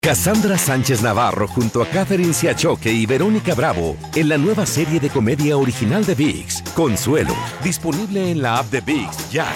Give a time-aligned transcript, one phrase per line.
[0.00, 5.10] Cassandra Sánchez Navarro junto a Catherine Siachoque y Verónica Bravo en la nueva serie de
[5.10, 9.46] comedia original de VIX, Consuelo, disponible en la app de VIX ya.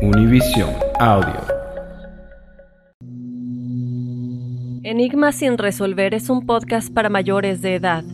[0.00, 1.40] Univision Audio.
[4.82, 8.04] Enigma sin resolver es un podcast para mayores de edad.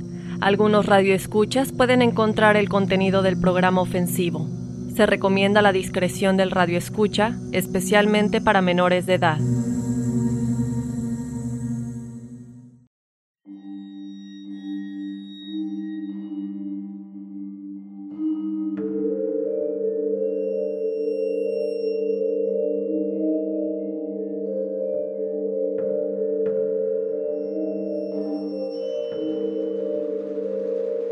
[0.41, 4.49] Algunos radioescuchas pueden encontrar el contenido del programa ofensivo.
[4.95, 9.39] Se recomienda la discreción del radioescucha, especialmente para menores de edad.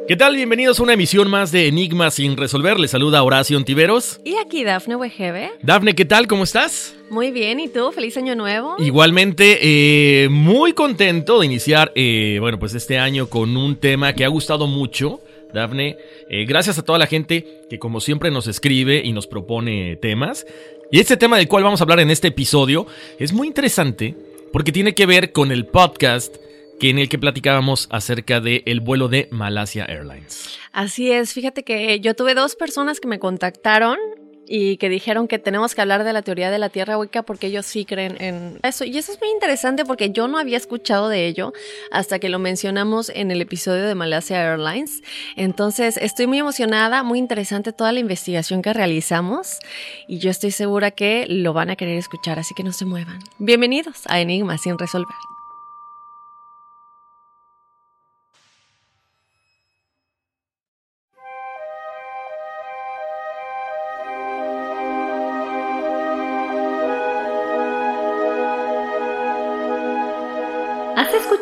[0.09, 0.37] ¿Qué tal?
[0.37, 2.81] Bienvenidos a una emisión más de Enigmas sin resolver.
[2.81, 4.23] Les saluda Horacio Ontiveros.
[4.25, 5.51] Y aquí Dafne Wegebe.
[5.61, 6.27] Dafne, ¿qué tal?
[6.27, 6.97] ¿Cómo estás?
[7.11, 7.93] Muy bien, ¿y tú?
[7.93, 8.77] Feliz año nuevo.
[8.79, 14.25] Igualmente, eh, muy contento de iniciar, eh, bueno, pues este año con un tema que
[14.25, 15.21] ha gustado mucho.
[15.53, 15.99] Dafne,
[16.31, 20.47] eh, gracias a toda la gente que como siempre nos escribe y nos propone temas.
[20.91, 22.87] Y este tema del cual vamos a hablar en este episodio
[23.19, 24.15] es muy interesante
[24.55, 26.35] porque tiene que ver con el podcast
[26.79, 30.59] que en el que platicábamos acerca del el vuelo de Malasia Airlines.
[30.73, 33.99] Así es, fíjate que yo tuve dos personas que me contactaron
[34.49, 37.49] y que dijeron que tenemos que hablar de la teoría de la Tierra hueca porque
[37.49, 38.85] ellos sí creen en eso.
[38.85, 41.53] Y eso es muy interesante porque yo no había escuchado de ello
[41.91, 45.03] hasta que lo mencionamos en el episodio de Malasia Airlines.
[45.37, 49.59] Entonces estoy muy emocionada, muy interesante toda la investigación que realizamos
[50.07, 53.19] y yo estoy segura que lo van a querer escuchar, así que no se muevan.
[53.39, 55.38] Bienvenidos a Enigma sin resolver.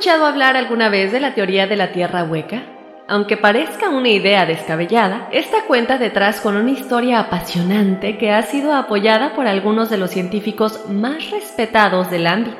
[0.06, 2.62] Escuchado hablar alguna vez de la teoría de la Tierra hueca?
[3.08, 8.72] Aunque parezca una idea descabellada, esta cuenta detrás con una historia apasionante que ha sido
[8.72, 12.56] apoyada por algunos de los científicos más respetados del ámbito.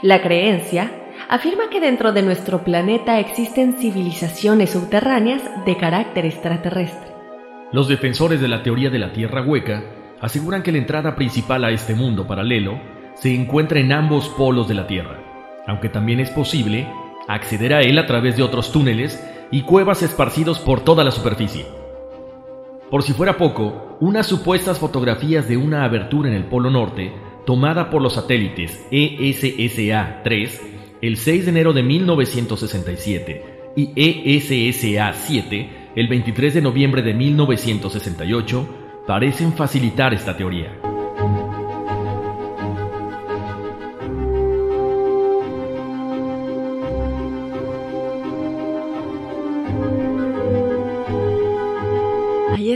[0.00, 0.90] La creencia
[1.28, 7.12] afirma que dentro de nuestro planeta existen civilizaciones subterráneas de carácter extraterrestre.
[7.70, 9.82] Los defensores de la teoría de la Tierra hueca
[10.22, 12.80] aseguran que la entrada principal a este mundo paralelo
[13.12, 15.25] se encuentra en ambos polos de la Tierra,
[15.66, 16.88] aunque también es posible
[17.28, 21.66] acceder a él a través de otros túneles y cuevas esparcidos por toda la superficie.
[22.90, 27.12] Por si fuera poco, unas supuestas fotografías de una abertura en el Polo Norte,
[27.44, 30.60] tomada por los satélites E ESSA-3
[31.02, 38.68] el 6 de enero de 1967 y E ESSA-7 el 23 de noviembre de 1968,
[39.06, 40.85] parecen facilitar esta teoría.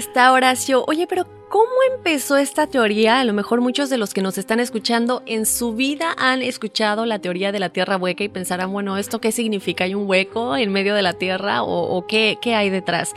[0.00, 0.84] Está Horacio.
[0.88, 3.20] Oye, pero ¿cómo empezó esta teoría?
[3.20, 7.04] A lo mejor muchos de los que nos están escuchando en su vida han escuchado
[7.04, 9.84] la teoría de la Tierra hueca y pensarán, bueno, ¿esto qué significa?
[9.84, 13.12] ¿Hay un hueco en medio de la Tierra o, qué, qué hay detrás?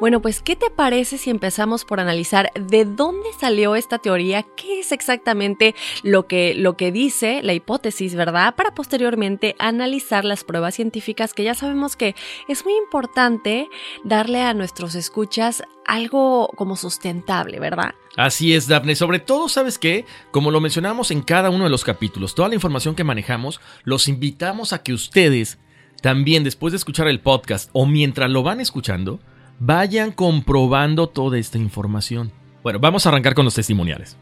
[0.00, 4.42] Bueno, pues, ¿qué te parece si empezamos por analizar de dónde salió esta teoría?
[4.56, 8.54] ¿Qué es exactamente lo que, lo que dice la hipótesis, verdad?
[8.54, 12.14] Para posteriormente analizar las pruebas científicas que ya sabemos que
[12.48, 13.68] es muy importante
[14.02, 15.62] darle a nuestros escuchas
[15.92, 17.94] algo como sustentable, ¿verdad?
[18.16, 18.94] Así es, Daphne.
[18.96, 20.06] Sobre todo, ¿sabes qué?
[20.30, 24.08] Como lo mencionamos en cada uno de los capítulos, toda la información que manejamos, los
[24.08, 25.58] invitamos a que ustedes
[26.00, 29.20] también, después de escuchar el podcast o mientras lo van escuchando,
[29.58, 32.32] vayan comprobando toda esta información.
[32.62, 34.16] Bueno, vamos a arrancar con los testimoniales.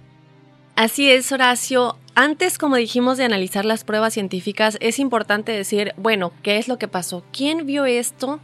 [0.75, 1.99] Así es, Horacio.
[2.17, 6.77] Antes, como dijimos, de analizar las pruebas científicas, es importante decir, bueno, ¿qué es lo
[6.77, 7.23] que pasó?
[7.33, 8.41] ¿Quién vio esto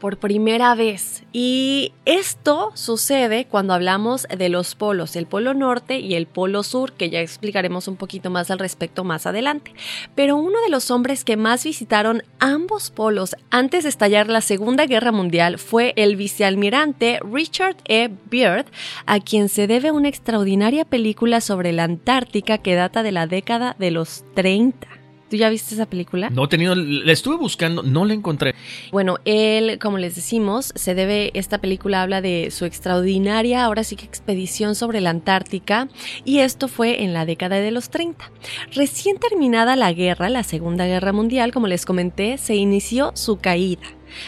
[0.00, 1.22] por primera vez?
[1.32, 6.92] Y esto sucede cuando hablamos de los polos, el polo norte y el polo sur,
[6.92, 9.74] que ya explicaremos un poquito más al respecto más adelante.
[10.14, 14.86] Pero uno de los hombres que más visitaron ambos polos antes de estallar la Segunda
[14.86, 18.10] Guerra Mundial fue el vicealmirante Richard E.
[18.30, 18.66] Beard,
[19.04, 23.76] a quien se debe una extraordinaria película sobre la Antártica que data de la década
[23.78, 24.86] de los 30.
[25.30, 26.28] ¿Tú ya viste esa película?
[26.28, 28.56] No he tenido, la estuve buscando, no la encontré.
[28.90, 33.94] Bueno, él, como les decimos, se debe, esta película habla de su extraordinaria, ahora sí
[33.94, 35.88] que expedición sobre la Antártica,
[36.24, 38.28] y esto fue en la década de los 30.
[38.72, 43.86] Recién terminada la guerra, la Segunda Guerra Mundial, como les comenté, se inició su caída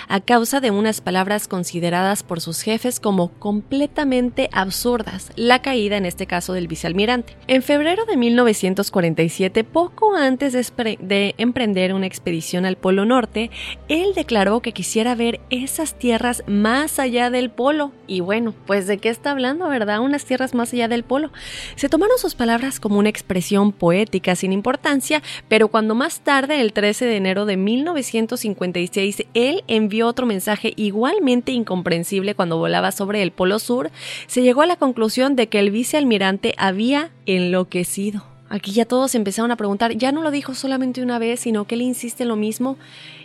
[0.09, 6.07] a causa de unas palabras consideradas por sus jefes como completamente absurdas, la caída en
[6.07, 7.37] este caso del vicealmirante.
[7.47, 13.51] En febrero de 1947, poco antes de, emprender una expedición al Polo Norte,
[13.89, 17.93] él declaró que quisiera ver esas tierras más allá del polo.
[18.07, 20.01] Y bueno, pues de qué está hablando, ¿verdad?
[20.01, 21.31] Unas tierras más allá del polo.
[21.77, 26.73] Se tomaron sus palabras como una expresión poética sin importancia, pero cuando más tarde, el
[26.73, 33.33] 13 de enero de 1956, él envió otro mensaje igualmente incomprensible cuando volaba sobre el
[33.33, 33.91] Polo Sur,
[34.27, 38.25] se llegó a la conclusión de que el vicealmirante había enloquecido.
[38.51, 41.75] Aquí ya todos empezaron a preguntar, ya no lo dijo solamente una vez, sino que
[41.75, 42.77] él insiste en lo mismo.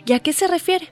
[0.06, 0.88] ¿Y a qué se refiere?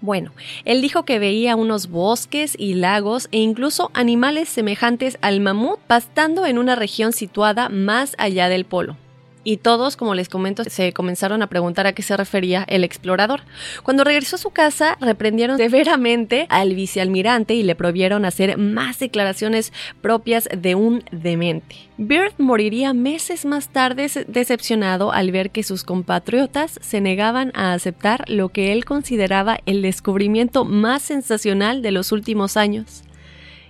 [0.00, 0.32] Bueno,
[0.64, 6.46] él dijo que veía unos bosques y lagos e incluso animales semejantes al mamut pastando
[6.46, 8.96] en una región situada más allá del polo
[9.44, 13.40] y todos, como les comento, se comenzaron a preguntar a qué se refería el explorador.
[13.82, 19.72] Cuando regresó a su casa, reprendieron severamente al vicealmirante y le prohibieron hacer más declaraciones
[20.00, 21.76] propias de un demente.
[21.98, 28.24] Beard moriría meses más tarde decepcionado al ver que sus compatriotas se negaban a aceptar
[28.28, 33.02] lo que él consideraba el descubrimiento más sensacional de los últimos años.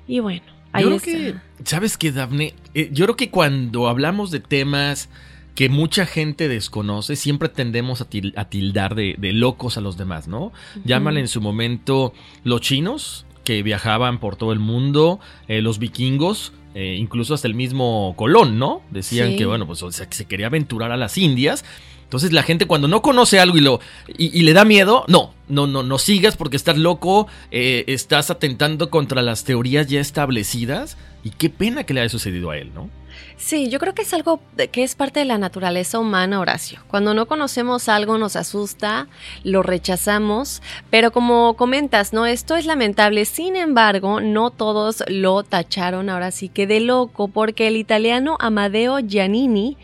[0.06, 0.42] Y bueno,
[0.72, 1.10] ahí yo está.
[1.10, 1.34] Que,
[1.64, 2.54] ¿Sabes qué, Daphne?
[2.74, 5.08] Eh, yo creo que cuando hablamos de temas
[5.54, 10.52] que mucha gente desconoce, siempre tendemos a, tildar de, locos a los demás, ¿no?
[10.84, 12.14] Llaman en su momento
[12.44, 17.54] los chinos, que viajaban por todo el mundo, eh, los vikingos, eh, incluso hasta el
[17.54, 18.82] mismo Colón, ¿no?
[18.90, 21.64] Decían que, bueno, pues se quería aventurar a las Indias.
[22.04, 23.80] Entonces la gente cuando no conoce algo y, lo,
[24.18, 28.90] y, le da miedo, no, no, no, no sigas porque estás loco, eh, estás atentando
[28.90, 30.96] contra las teorías ya establecidas.
[31.24, 32.90] Y qué pena que le haya sucedido a él, ¿no?
[33.36, 34.40] Sí, yo creo que es algo
[34.70, 36.80] que es parte de la naturaleza humana, Horacio.
[36.88, 39.08] Cuando no conocemos algo nos asusta,
[39.42, 42.26] lo rechazamos, pero como comentas, ¿no?
[42.26, 43.24] Esto es lamentable.
[43.24, 48.98] Sin embargo, no todos lo tacharon ahora sí que de loco, porque el italiano Amadeo
[48.98, 49.76] Giannini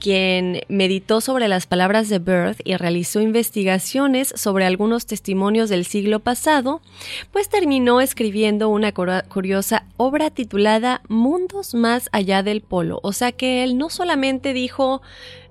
[0.00, 6.20] quien meditó sobre las palabras de Birth y realizó investigaciones sobre algunos testimonios del siglo
[6.20, 6.80] pasado,
[7.32, 13.00] pues terminó escribiendo una curiosa obra titulada Mundos más allá del polo.
[13.02, 15.02] O sea que él no solamente dijo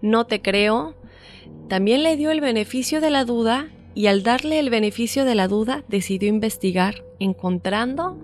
[0.01, 0.95] no te creo,
[1.67, 5.47] también le dio el beneficio de la duda y al darle el beneficio de la
[5.47, 8.17] duda decidió investigar, encontrando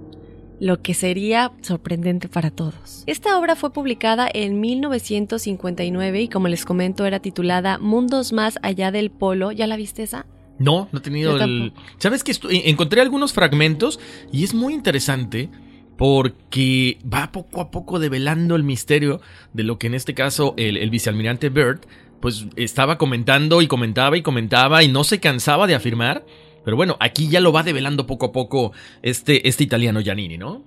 [0.60, 3.04] lo que sería sorprendente para todos.
[3.08, 8.92] Esta obra fue publicada en 1959 y como les comento era titulada Mundos más allá
[8.92, 9.52] del polo.
[9.52, 10.26] ¿Ya la viste esa?
[10.58, 11.74] No, no he tenido el...
[11.98, 12.34] ¿Sabes que
[12.66, 14.00] encontré algunos fragmentos
[14.32, 15.50] y es muy interesante
[15.98, 19.22] porque va poco a poco develando el misterio
[19.54, 21.82] de lo que en este caso el, el vicealmirante Bird
[22.20, 26.26] pues estaba comentando y comentaba y comentaba y no se cansaba de afirmar
[26.66, 30.64] pero bueno, aquí ya lo va develando poco a poco este, este italiano Giannini, ¿no?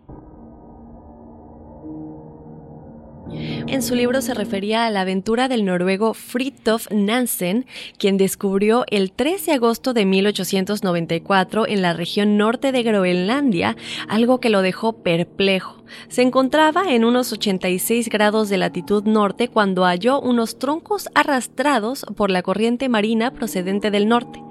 [3.30, 7.66] En su libro se refería a la aventura del noruego Fridtjof Nansen,
[7.99, 13.76] quien descubrió el 13 de agosto de 1894 en la región norte de Groenlandia
[14.08, 15.82] algo que lo dejó perplejo.
[16.08, 22.30] Se encontraba en unos 86 grados de latitud norte cuando halló unos troncos arrastrados por
[22.30, 24.48] la corriente marina procedente del norte.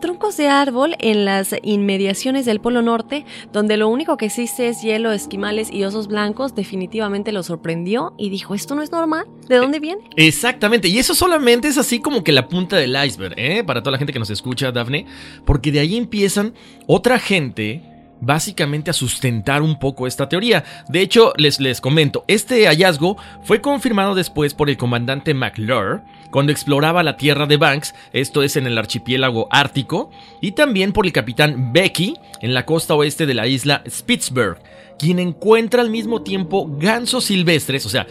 [0.00, 4.82] Troncos de árbol en las inmediaciones del Polo Norte, donde lo único que existe es
[4.82, 9.26] hielo, esquimales y osos blancos, definitivamente lo sorprendió y dijo, ¿esto no es normal?
[9.48, 10.02] ¿De dónde eh, viene?
[10.16, 13.64] Exactamente, y eso solamente es así como que la punta del iceberg, ¿eh?
[13.64, 15.06] Para toda la gente que nos escucha, Dafne,
[15.44, 16.54] porque de ahí empiezan
[16.86, 17.89] otra gente
[18.20, 20.64] básicamente a sustentar un poco esta teoría.
[20.88, 26.52] De hecho, les, les comento, este hallazgo fue confirmado después por el comandante McClure cuando
[26.52, 30.10] exploraba la tierra de Banks, esto es en el archipiélago ártico,
[30.40, 34.58] y también por el capitán Becky en la costa oeste de la isla Spitzberg,
[34.98, 38.06] quien encuentra al mismo tiempo gansos silvestres, o sea,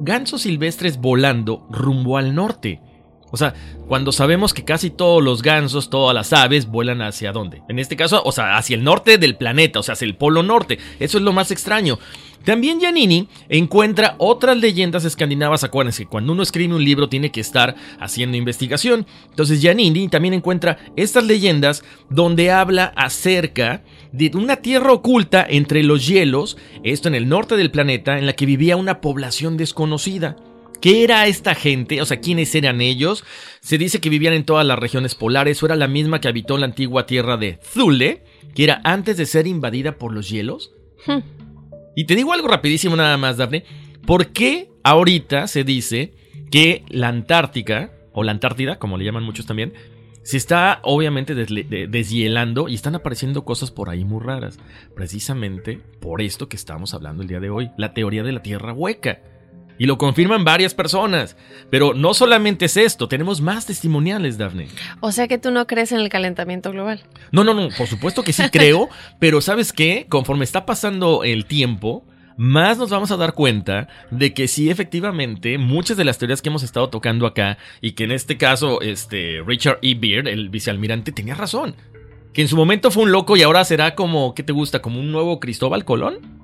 [0.00, 2.80] gansos silvestres volando rumbo al norte.
[3.34, 3.52] O sea,
[3.88, 7.62] cuando sabemos que casi todos los gansos, todas las aves vuelan hacia dónde.
[7.68, 10.44] En este caso, o sea, hacia el norte del planeta, o sea, hacia el polo
[10.44, 10.78] norte.
[11.00, 11.98] Eso es lo más extraño.
[12.44, 15.64] También Giannini encuentra otras leyendas escandinavas.
[15.64, 19.04] Acuérdense que cuando uno escribe un libro tiene que estar haciendo investigación.
[19.30, 26.06] Entonces Giannini también encuentra estas leyendas donde habla acerca de una tierra oculta entre los
[26.06, 30.36] hielos, esto en el norte del planeta, en la que vivía una población desconocida.
[30.84, 32.02] ¿Qué era esta gente?
[32.02, 33.24] O sea, ¿quiénes eran ellos?
[33.60, 36.56] Se dice que vivían en todas las regiones polares o era la misma que habitó
[36.56, 38.22] en la antigua tierra de Thule,
[38.54, 40.74] que era antes de ser invadida por los hielos.
[41.06, 41.20] Hmm.
[41.96, 43.64] Y te digo algo rapidísimo nada más, Daphne.
[44.06, 46.12] ¿Por qué ahorita se dice
[46.50, 49.72] que la Antártica, o la Antártida, como le llaman muchos también,
[50.22, 54.58] se está obviamente deshielando y están apareciendo cosas por ahí muy raras?
[54.94, 58.74] Precisamente por esto que estamos hablando el día de hoy, la teoría de la Tierra
[58.74, 59.22] hueca.
[59.78, 61.36] Y lo confirman varias personas.
[61.70, 64.68] Pero no solamente es esto, tenemos más testimoniales, Daphne.
[65.00, 67.02] O sea que tú no crees en el calentamiento global.
[67.32, 68.88] No, no, no, por supuesto que sí creo,
[69.18, 70.06] pero ¿sabes qué?
[70.08, 72.04] Conforme está pasando el tiempo,
[72.36, 76.48] más nos vamos a dar cuenta de que sí, efectivamente, muchas de las teorías que
[76.48, 79.94] hemos estado tocando acá, y que en este caso, este, Richard E.
[79.94, 81.76] Beard, el vicealmirante, tenía razón.
[82.32, 84.82] Que en su momento fue un loco y ahora será como, ¿qué te gusta?
[84.82, 86.43] ¿Como un nuevo Cristóbal Colón?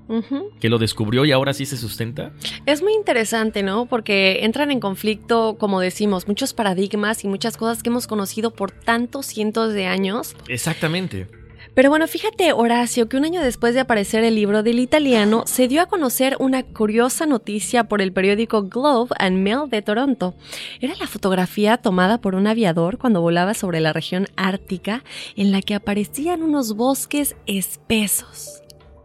[0.61, 2.33] Que lo descubrió y ahora sí se sustenta.
[2.67, 3.87] Es muy interesante, ¿no?
[3.87, 8.73] Porque entran en conflicto, como decimos, muchos paradigmas y muchas cosas que hemos conocido por
[8.73, 10.37] tantos cientos de años.
[10.49, 11.29] Exactamente.
[11.75, 15.69] Pero bueno, fíjate, Horacio, que un año después de aparecer el libro del italiano, se
[15.69, 20.35] dio a conocer una curiosa noticia por el periódico Globe and Mail de Toronto.
[20.81, 25.05] Era la fotografía tomada por un aviador cuando volaba sobre la región ártica,
[25.37, 28.60] en la que aparecían unos bosques espesos.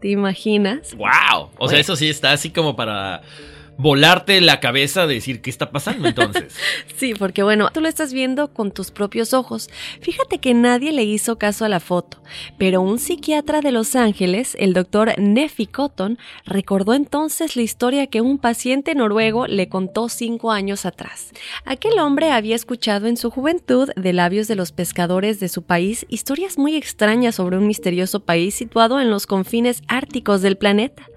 [0.06, 0.94] ¿Te imaginas?
[0.94, 1.50] ¡Wow!
[1.58, 3.22] O sea, eso sí está así como para
[3.78, 6.54] volarte la cabeza de decir qué está pasando entonces.
[6.96, 9.68] sí, porque bueno, tú lo estás viendo con tus propios ojos.
[10.00, 12.22] Fíjate que nadie le hizo caso a la foto,
[12.58, 18.20] pero un psiquiatra de Los Ángeles, el doctor Nefi Cotton, recordó entonces la historia que
[18.20, 21.32] un paciente noruego le contó cinco años atrás.
[21.64, 26.06] Aquel hombre había escuchado en su juventud de labios de los pescadores de su país
[26.08, 31.08] historias muy extrañas sobre un misterioso país situado en los confines árticos del planeta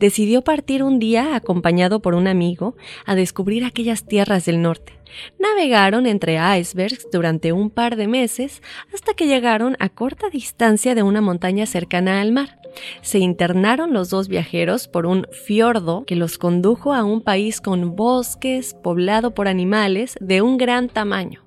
[0.00, 4.92] decidió partir un día acompañado por un amigo a descubrir aquellas tierras del norte.
[5.38, 11.02] Navegaron entre icebergs durante un par de meses hasta que llegaron a corta distancia de
[11.02, 12.58] una montaña cercana al mar.
[13.02, 17.94] Se internaron los dos viajeros por un fiordo que los condujo a un país con
[17.94, 21.44] bosques, poblado por animales de un gran tamaño.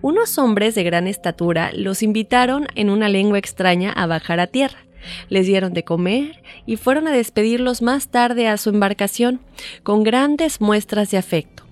[0.00, 4.83] Unos hombres de gran estatura los invitaron en una lengua extraña a bajar a tierra
[5.28, 9.40] les dieron de comer y fueron a despedirlos más tarde a su embarcación,
[9.82, 11.64] con grandes muestras de afecto.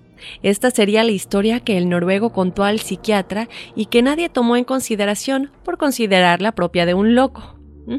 [0.42, 4.64] Esta sería la historia que el noruego contó al psiquiatra y que nadie tomó en
[4.64, 7.56] consideración por considerarla propia de un loco.
[7.86, 7.96] ¿Mm?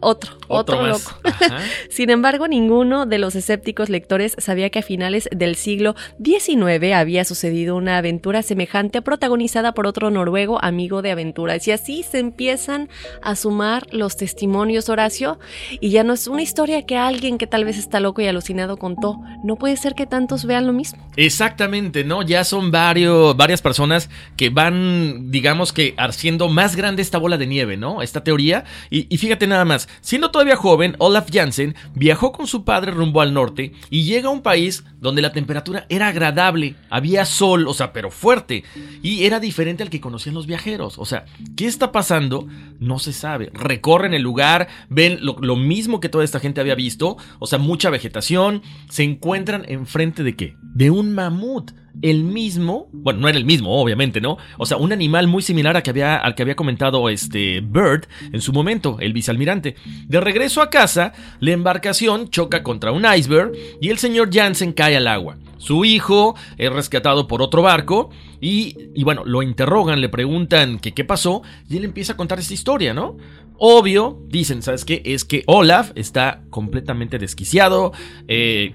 [0.00, 1.12] Otro, otro, loco.
[1.90, 7.24] Sin embargo, ninguno de los escépticos lectores sabía que a finales del siglo XIX había
[7.24, 11.66] sucedido una aventura semejante protagonizada por otro noruego amigo de aventuras.
[11.68, 12.88] Y así se empiezan
[13.22, 15.38] a sumar los testimonios, Horacio,
[15.80, 18.76] y ya no es una historia que alguien que tal vez está loco y alucinado
[18.76, 19.20] contó.
[19.44, 20.98] No puede ser que tantos vean lo mismo.
[21.16, 22.22] Exactamente, ¿no?
[22.22, 27.46] Ya son varios, varias personas que van, digamos que, haciendo más grande esta bola de
[27.46, 28.02] nieve, ¿no?
[28.02, 28.64] Esta teoría.
[28.90, 33.20] Y, y fíjate nada más, siendo todavía joven, Olaf Jansen viajó con su padre rumbo
[33.20, 37.74] al norte y llega a un país donde la temperatura era agradable, había sol, o
[37.74, 38.64] sea, pero fuerte,
[39.02, 40.98] y era diferente al que conocían los viajeros.
[40.98, 41.24] O sea,
[41.56, 42.46] ¿qué está pasando?
[42.80, 43.50] No se sabe.
[43.54, 47.58] Recorren el lugar, ven lo, lo mismo que toda esta gente había visto, o sea,
[47.58, 50.56] mucha vegetación, se encuentran enfrente de qué?
[50.74, 54.38] De un mamut el mismo, bueno, no era el mismo, obviamente, ¿no?
[54.56, 58.06] O sea, un animal muy similar al que había, al que había comentado este Bird
[58.32, 59.74] en su momento, el vicealmirante.
[60.06, 64.96] De regreso a casa, la embarcación choca contra un iceberg y el señor Jansen cae
[64.96, 65.36] al agua.
[65.58, 71.04] Su hijo es rescatado por otro barco y, y bueno, lo interrogan, le preguntan qué
[71.04, 73.16] pasó y él empieza a contar esta historia, ¿no?
[73.60, 75.02] Obvio, dicen, ¿sabes qué?
[75.04, 77.92] Es que Olaf está completamente desquiciado,
[78.28, 78.72] eh,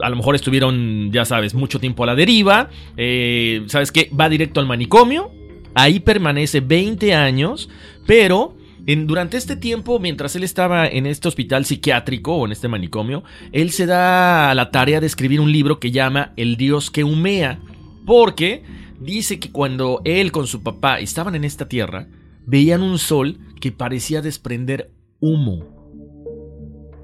[0.00, 2.70] a lo mejor estuvieron, ya sabes, mucho tiempo a la deriva.
[2.96, 4.10] Eh, ¿Sabes qué?
[4.18, 5.30] Va directo al manicomio.
[5.74, 7.68] Ahí permanece 20 años,
[8.06, 12.68] pero en, durante este tiempo, mientras él estaba en este hospital psiquiátrico o en este
[12.68, 16.90] manicomio, él se da a la tarea de escribir un libro que llama El Dios
[16.90, 17.58] que humea,
[18.06, 18.62] porque
[19.00, 22.08] dice que cuando él con su papá estaban en esta tierra,
[22.46, 25.64] veían un sol que parecía desprender humo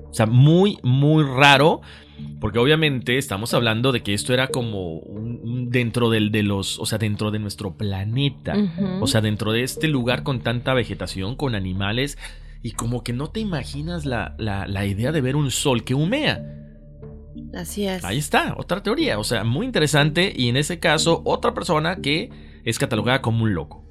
[0.08, 1.80] O sea, muy, muy raro.
[2.40, 6.86] Porque obviamente estamos hablando de que esto era como un, dentro del, de los, o
[6.86, 8.54] sea, dentro de nuestro planeta.
[9.00, 12.18] O sea, dentro de este lugar con tanta vegetación, con animales.
[12.62, 15.94] Y como que no te imaginas la, la, la idea de ver un sol que
[15.94, 16.42] humea.
[17.54, 18.04] Así es.
[18.04, 19.18] Ahí está, otra teoría.
[19.18, 20.32] O sea, muy interesante.
[20.34, 22.30] Y en ese caso, otra persona que
[22.64, 23.81] es catalogada como un loco.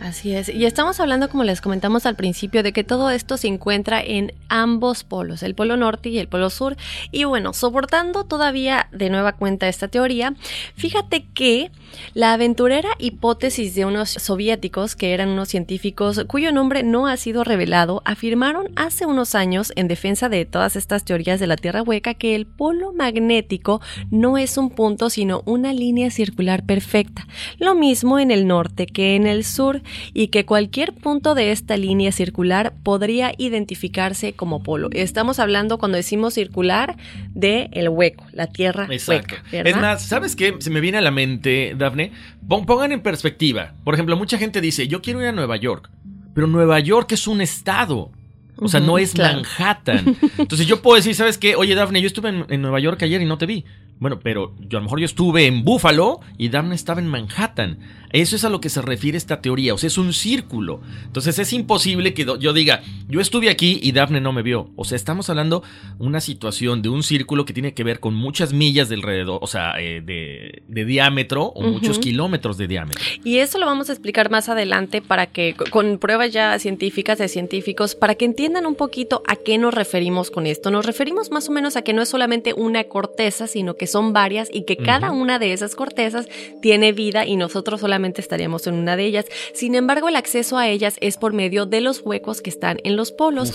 [0.00, 0.48] Así es.
[0.48, 4.32] Y estamos hablando, como les comentamos al principio, de que todo esto se encuentra en
[4.48, 6.76] ambos polos, el polo norte y el polo sur.
[7.12, 10.34] Y bueno, soportando todavía de nueva cuenta esta teoría,
[10.74, 11.70] fíjate que
[12.14, 17.44] la aventurera hipótesis de unos soviéticos, que eran unos científicos cuyo nombre no ha sido
[17.44, 22.14] revelado, afirmaron hace unos años, en defensa de todas estas teorías de la Tierra hueca,
[22.14, 23.80] que el polo magnético
[24.10, 27.26] no es un punto, sino una línea circular perfecta.
[27.58, 29.82] Lo mismo en el norte que en el sur
[30.12, 34.88] y que cualquier punto de esta línea circular podría identificarse como polo.
[34.92, 36.96] Estamos hablando cuando decimos circular
[37.34, 39.36] de el hueco, la tierra Exacto.
[39.52, 40.56] Es más, ¿sabes qué?
[40.58, 42.12] Se me viene a la mente, Dafne.
[42.46, 43.74] Pongan en perspectiva.
[43.84, 45.90] Por ejemplo, mucha gente dice, yo quiero ir a Nueva York,
[46.34, 48.10] pero Nueva York es un estado.
[48.56, 50.16] O sea, no es Manhattan.
[50.38, 51.56] Entonces yo puedo decir, ¿sabes qué?
[51.56, 53.64] Oye, Dafne, yo estuve en, en, Nueva York ayer y no te vi.
[53.98, 57.78] Bueno, pero yo a lo mejor yo estuve en Buffalo y Daphne estaba en Manhattan.
[58.14, 60.80] Eso es a lo que se refiere esta teoría, o sea, es un círculo.
[61.04, 64.70] Entonces es imposible que yo diga, yo estuve aquí y Daphne no me vio.
[64.76, 65.64] O sea, estamos hablando
[65.98, 69.48] una situación de un círculo que tiene que ver con muchas millas de alrededor, o
[69.48, 73.02] sea, eh, de, diámetro o muchos kilómetros de diámetro.
[73.24, 77.26] Y eso lo vamos a explicar más adelante para que, con pruebas ya científicas de
[77.26, 80.70] científicos, para que entiendan un poquito a qué nos referimos con esto.
[80.70, 84.12] Nos referimos más o menos a que no es solamente una corteza, sino que son
[84.12, 86.28] varias y que cada una de esas cortezas
[86.60, 89.26] tiene vida y nosotros solamente estaríamos en una de ellas.
[89.54, 92.96] Sin embargo, el acceso a ellas es por medio de los huecos que están en
[92.96, 93.52] los polos.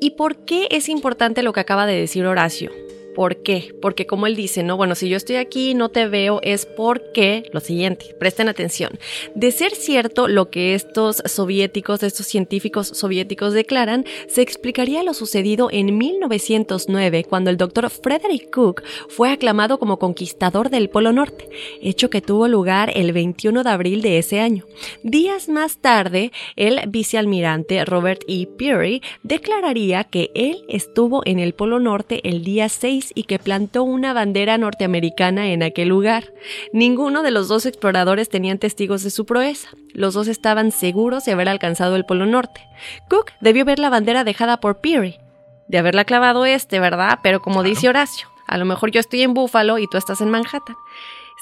[0.00, 2.70] ¿Y por qué es importante lo que acaba de decir Horacio?
[3.14, 3.74] ¿Por qué?
[3.80, 6.66] Porque como él dice, no, bueno, si yo estoy aquí y no te veo es
[6.66, 8.98] porque lo siguiente, presten atención.
[9.34, 15.68] De ser cierto lo que estos soviéticos, estos científicos soviéticos declaran, se explicaría lo sucedido
[15.70, 21.48] en 1909 cuando el doctor Frederick Cook fue aclamado como conquistador del Polo Norte,
[21.80, 24.64] hecho que tuvo lugar el 21 de abril de ese año.
[25.02, 28.46] Días más tarde, el vicealmirante Robert E.
[28.46, 33.82] Peary declararía que él estuvo en el Polo Norte el día 6 y que plantó
[33.82, 36.24] una bandera norteamericana en aquel lugar.
[36.72, 39.68] Ninguno de los dos exploradores tenían testigos de su proeza.
[39.92, 42.66] Los dos estaban seguros de haber alcanzado el Polo Norte.
[43.08, 45.18] Cook debió ver la bandera dejada por Peary.
[45.68, 47.20] De haberla clavado este, ¿verdad?
[47.22, 50.30] Pero como dice Horacio, a lo mejor yo estoy en Buffalo y tú estás en
[50.30, 50.76] Manhattan.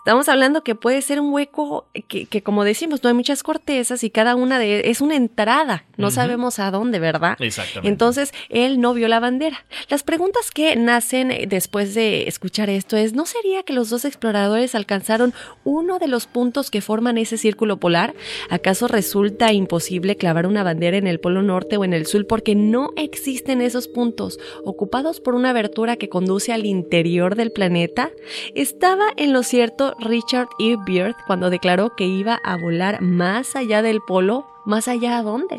[0.02, 4.10] Estamos hablando que puede ser un hueco que, como decimos, no hay muchas cortezas y
[4.10, 5.84] cada una de es una entrada.
[5.96, 7.36] No sabemos a dónde, ¿verdad?
[7.38, 7.88] Exactamente.
[7.88, 9.64] Entonces, él no vio la bandera.
[9.88, 14.74] Las preguntas que nacen después de escuchar esto es, ¿no sería que los dos exploradores
[14.74, 18.12] alcanzaron uno de los puntos que forman ese círculo polar?
[18.50, 22.56] ¿Acaso resulta imposible clavar una bandera en el polo norte o en el sur porque
[22.56, 28.10] no existen esos puntos ocupados por una abertura que conduce al interior del planeta?
[28.56, 30.76] Estaba en lo cierto Richard E.
[30.86, 34.46] Beard cuando declaró que iba a volar más allá del polo.
[34.64, 35.56] ¿Más allá a dónde?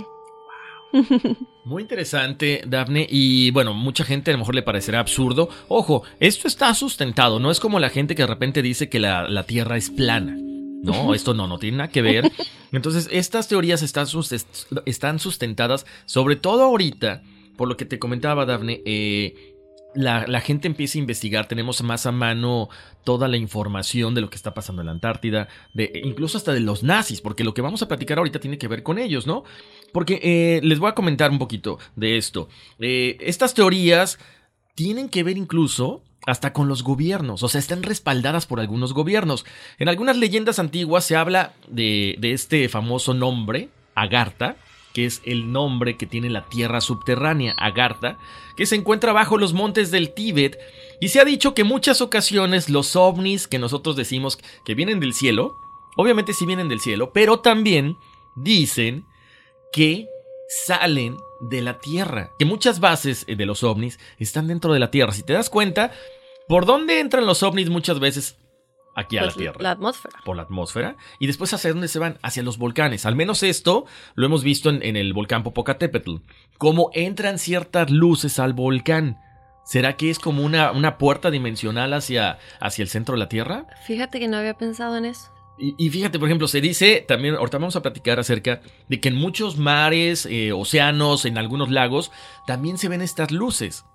[1.65, 3.08] Muy interesante, Daphne.
[3.10, 5.50] Y bueno, mucha gente a lo mejor le parecerá absurdo.
[5.67, 7.39] Ojo, esto está sustentado.
[7.39, 10.38] No es como la gente que de repente dice que la, Tierra es plana.
[10.38, 12.32] No, esto no, no tiene nada que ver.
[12.72, 14.08] Entonces, estas teorías están,
[14.86, 17.24] están sustentadas, sobre todo ahorita,
[17.56, 19.53] por lo que te comentaba, Daphne, eh,
[19.96, 22.70] la, gente empieza a investigar, tenemos más a mano
[23.04, 26.60] toda la información de lo que está pasando en la Antártida, de, incluso hasta de
[26.60, 29.44] los nazis, porque lo que vamos a platicar ahorita tiene que ver con ellos, ¿no?
[29.92, 32.50] Porque eh, les voy a comentar un poquito de esto.
[32.80, 34.20] Eh, estas teorías
[34.76, 39.46] tienen que ver incluso hasta con los gobiernos, o sea, están respaldadas por algunos gobiernos.
[39.78, 44.56] En algunas leyendas antiguas se habla de, de este famoso nombre, Agartha,
[44.94, 48.18] que es el nombre que tiene la tierra subterránea, Agartha,
[48.56, 50.60] que se encuentra bajo los montes del Tíbet,
[51.02, 55.14] y se ha dicho que muchas ocasiones los ovnis que nosotros decimos que vienen del
[55.14, 55.58] cielo,
[55.98, 57.98] obviamente sí vienen del cielo, pero también
[58.36, 59.06] dicen
[59.72, 60.08] que
[60.66, 65.12] salen de la Tierra, que muchas bases de los ovnis están dentro de la Tierra.
[65.12, 65.92] Si te das cuenta,
[66.48, 68.38] ¿por dónde entran los ovnis muchas veces?
[68.96, 69.58] Aquí a la pues, Tierra.
[69.60, 70.20] La atmósfera.
[70.24, 70.96] Por la atmósfera.
[71.20, 72.18] Y después hacia dónde se van?
[72.22, 73.06] Hacia los volcanes.
[73.06, 76.16] Al menos esto lo hemos visto en, el volcán Popocatépetl.
[76.58, 79.20] Cómo entran ciertas luces al volcán.
[79.66, 83.66] ¿Será que es como una, una puerta dimensional hacia, hacia el centro de la Tierra?
[83.86, 85.34] Fíjate que no había pensado en eso.
[85.56, 89.16] Y, fíjate, por ejemplo, se dice también, ahorita vamos a platicar acerca de que en
[89.16, 92.12] muchos mares, eh, océanos, en algunos lagos,
[92.48, 93.86] también se ven estas luces.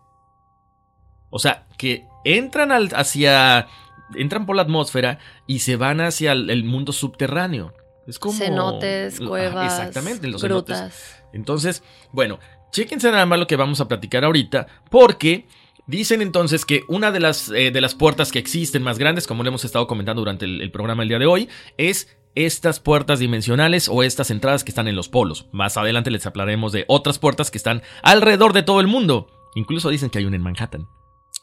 [1.30, 3.66] O sea, que entran al, hacia.
[4.14, 7.72] Entran por la atmósfera y se van hacia el, el mundo subterráneo.
[8.06, 8.38] Es como.
[8.38, 10.78] Cenotes, cuevas, exactamente, los grutas.
[10.78, 11.22] cenotes.
[11.32, 12.38] Entonces, bueno,
[12.72, 15.46] chéquense nada más lo que vamos a platicar ahorita, porque
[15.86, 19.42] dicen entonces que una de las, eh, de las puertas que existen más grandes, como
[19.42, 23.18] lo hemos estado comentando durante el, el programa el día de hoy, es estas puertas
[23.18, 25.46] dimensionales o estas entradas que están en los polos.
[25.52, 29.26] Más adelante les hablaremos de otras puertas que están alrededor de todo el mundo.
[29.54, 30.86] Incluso dicen que hay una en Manhattan.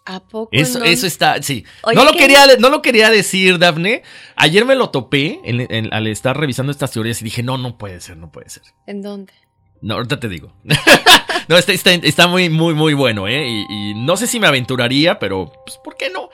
[0.06, 0.50] ¿A poco?
[0.52, 0.86] Eso, no?
[0.86, 1.66] eso está, sí.
[1.84, 4.04] Oye, no, lo quería, no lo quería decir, Dafne.
[4.36, 7.78] Ayer me lo topé en- en- al estar revisando estas teorías y dije, no, no
[7.78, 8.64] puede ser, no puede ser.
[8.86, 9.34] ¿En dónde?
[9.82, 10.54] No, ahorita te digo.
[11.48, 13.48] no, está, está, está muy, muy, muy bueno, ¿eh?
[13.48, 16.30] Y, y no sé si me aventuraría, pero, pues, ¿por qué no?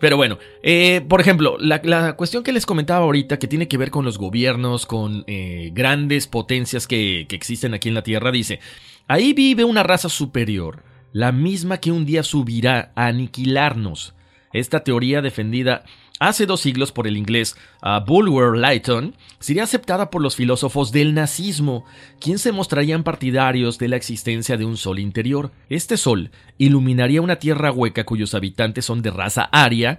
[0.00, 3.76] Pero bueno, eh, por ejemplo, la, la cuestión que les comentaba ahorita, que tiene que
[3.76, 8.32] ver con los gobiernos, con eh, grandes potencias que, que existen aquí en la Tierra,
[8.32, 8.60] dice,
[9.08, 14.14] ahí vive una raza superior, la misma que un día subirá a aniquilarnos.
[14.52, 15.84] Esta teoría defendida
[16.18, 21.14] hace dos siglos por el inglés uh, Bulwer Lytton sería aceptada por los filósofos del
[21.14, 21.84] nazismo,
[22.20, 25.50] quienes se mostrarían partidarios de la existencia de un sol interior.
[25.68, 29.98] Este sol iluminaría una tierra hueca cuyos habitantes son de raza aria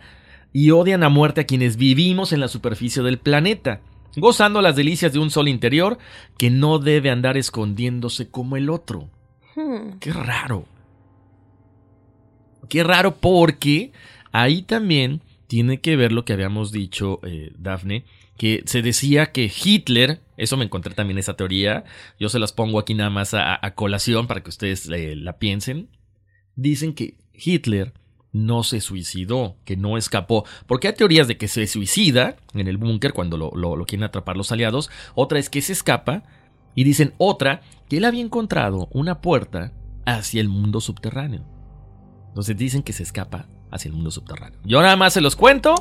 [0.53, 3.81] y odian a muerte a quienes vivimos en la superficie del planeta,
[4.17, 5.97] gozando las delicias de un sol interior
[6.37, 9.09] que no debe andar escondiéndose como el otro.
[9.55, 9.97] Hmm.
[9.99, 10.65] Qué raro.
[12.71, 13.91] Qué raro porque
[14.31, 18.05] ahí también tiene que ver lo que habíamos dicho, eh, Dafne,
[18.37, 21.83] que se decía que Hitler, eso me encontré también esa teoría,
[22.17, 25.37] yo se las pongo aquí nada más a, a colación para que ustedes eh, la
[25.37, 25.89] piensen,
[26.55, 27.91] dicen que Hitler
[28.31, 32.77] no se suicidó, que no escapó, porque hay teorías de que se suicida en el
[32.77, 36.23] búnker cuando lo, lo- lo quieren atrapar los aliados, otra es que se escapa,
[36.73, 39.73] y dicen otra que él había encontrado una puerta
[40.05, 41.45] hacia el mundo subterráneo.
[42.31, 44.57] Entonces dicen que se escapa hacia el mundo subterráneo.
[44.63, 45.75] Yo nada más se los cuento.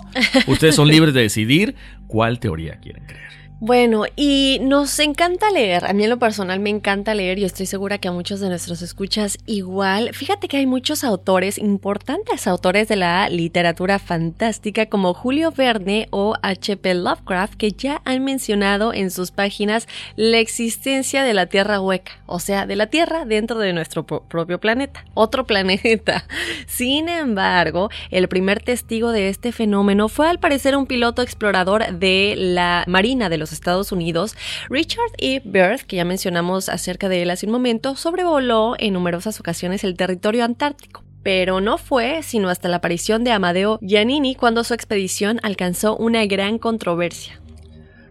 [0.49, 1.77] Ustedes son libres de decidir
[2.09, 3.40] cuál teoría quieren creer.
[3.63, 5.85] Bueno, y nos encanta leer.
[5.85, 8.49] A mí en lo personal me encanta leer y estoy segura que a muchos de
[8.49, 10.15] nuestros escuchas igual.
[10.15, 16.37] Fíjate que hay muchos autores, importantes autores de la literatura fantástica como Julio Verne o
[16.43, 16.95] H.P.
[16.95, 22.39] Lovecraft que ya han mencionado en sus páginas la existencia de la Tierra hueca, o
[22.41, 26.25] sea, de la Tierra dentro de nuestro pro- propio planeta, otro planeta.
[26.67, 32.37] Sin embargo, el primer testigo de este fenómeno fue al parecer un piloto explorador de
[32.39, 34.37] la Marina de los Estados Unidos,
[34.69, 35.41] Richard E.
[35.45, 39.97] Byrd, que ya mencionamos acerca de él hace un momento, sobrevoló en numerosas ocasiones el
[39.97, 41.05] territorio antártico.
[41.23, 46.25] Pero no fue sino hasta la aparición de Amadeo Giannini cuando su expedición alcanzó una
[46.25, 47.41] gran controversia.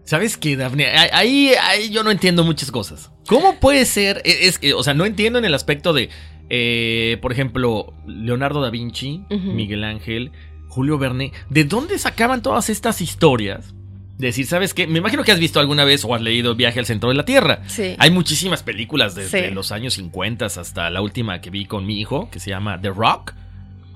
[0.04, 0.86] ¿Sabes qué, Dafne?
[1.12, 3.12] Ahí, ahí yo no entiendo muchas cosas.
[3.28, 4.22] ¿Cómo puede ser?
[4.24, 6.08] E, Es, que, o sea, no entiendo en el aspecto de,
[6.48, 9.24] eh, por ejemplo, Leonardo da Vinci.
[9.30, 10.32] Miguel Ángel,
[10.68, 11.32] Julio Verne.
[11.48, 13.74] ¿De dónde sacaban todas estas historias?
[14.20, 14.86] Decir, ¿sabes qué?
[14.86, 17.24] Me imagino que has visto alguna vez o has leído Viaje al Centro de la
[17.24, 17.62] Tierra.
[17.66, 17.94] Sí.
[17.98, 19.54] Hay muchísimas películas desde Sí.
[19.54, 22.90] los años 50 hasta la última que vi con mi hijo, que se llama The
[22.90, 23.32] Rock.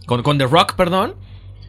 [0.07, 1.15] Con, con The Rock, perdón.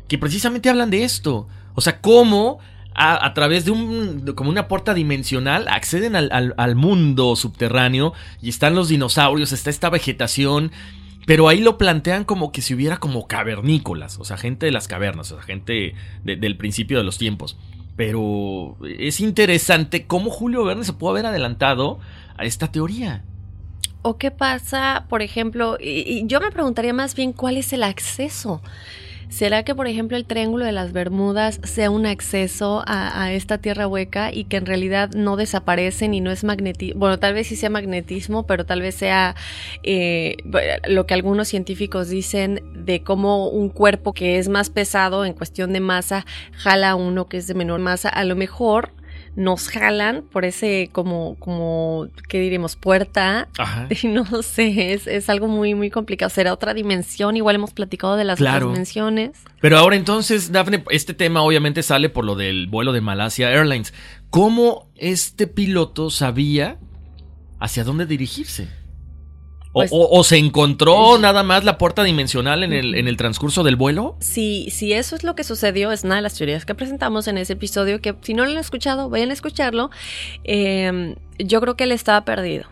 [0.08, 1.48] Que precisamente hablan de esto.
[1.74, 2.60] O sea, cómo
[2.94, 8.14] a, a través de un como una puerta dimensional acceden al, al- al mundo subterráneo
[8.42, 10.72] y están los dinosaurios, está esta vegetación.
[11.26, 14.88] Pero ahí lo plantean como que si hubiera como cavernícolas, o sea, gente de las
[14.88, 17.58] cavernas, o sea, gente de- del principio de los tiempos.
[17.96, 22.00] Pero es interesante cómo Julio Verne se pudo haber adelantado
[22.38, 23.24] a esta teoría.
[24.02, 25.78] ¿O qué pasa, por ejemplo?
[25.80, 28.62] Y, y yo me preguntaría más bien cuál es el acceso.
[29.30, 33.88] ¿Será que, por ejemplo, el Triángulo de las Bermudas sea un acceso a, esta tierra
[33.88, 37.00] hueca y que en realidad no desaparecen y no es magnetismo?
[37.00, 39.36] Bueno, tal vez sí sea magnetismo, pero tal vez sea
[39.84, 40.38] eh,
[40.88, 45.74] lo que algunos científicos dicen de cómo un cuerpo que es más pesado en cuestión
[45.74, 48.10] de masa jala a uno que es de menor masa.
[48.10, 48.92] A lo mejor
[49.36, 52.76] nos jalan por ese como, como, ¿qué diríamos?
[52.76, 53.48] Puerta.
[53.58, 53.88] Ajá.
[54.04, 56.30] Y no sé, es, es algo muy, muy complicado.
[56.30, 57.36] Será otra dimensión.
[57.38, 58.68] Igual hemos platicado de las Claro.
[58.68, 59.32] otras dimensiones.
[59.62, 63.94] Pero ahora entonces, Dafne, este tema obviamente sale por lo del vuelo de Malasia Airlines.
[64.30, 66.78] ¿Cómo este piloto sabía
[67.60, 68.68] hacia dónde dirigirse?
[69.78, 73.18] O, Pues- o- o se encontró nada más la puerta dimensional en el, en el
[73.18, 74.16] transcurso del vuelo?
[74.22, 77.38] Si, si eso es lo que sucedió, es una de las teorías que presentamos en
[77.38, 79.90] ese episodio, que si no lo han escuchado, vayan a escucharlo.
[80.46, 82.64] Eh, yo creo que él estaba perdido.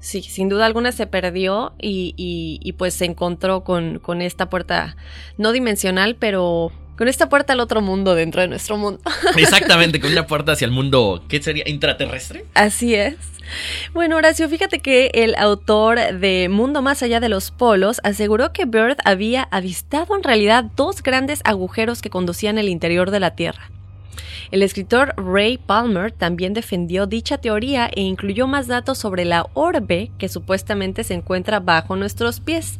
[0.00, 4.50] Sí, sin duda alguna se perdió y, y- y pues se encontró con, con esta
[4.50, 4.96] puerta
[5.38, 9.00] no dimensional, pero Con esta puerta al otro mundo dentro de nuestro mundo.
[9.36, 11.68] Exactamente, con una puerta hacia el mundo, ¿qué sería?
[11.68, 12.44] ¿Intraterrestre?
[12.54, 13.16] Así es.
[13.92, 18.64] Bueno, Horacio, fíjate que el autor de Mundo Más Allá de los Polos aseguró que
[18.64, 23.70] Bird había avistado en realidad dos grandes agujeros que conducían al interior de la Tierra.
[24.50, 30.10] El escritor Ray Palmer también defendió dicha teoría e incluyó más datos sobre la orbe
[30.18, 32.78] que supuestamente se encuentra bajo nuestros pies.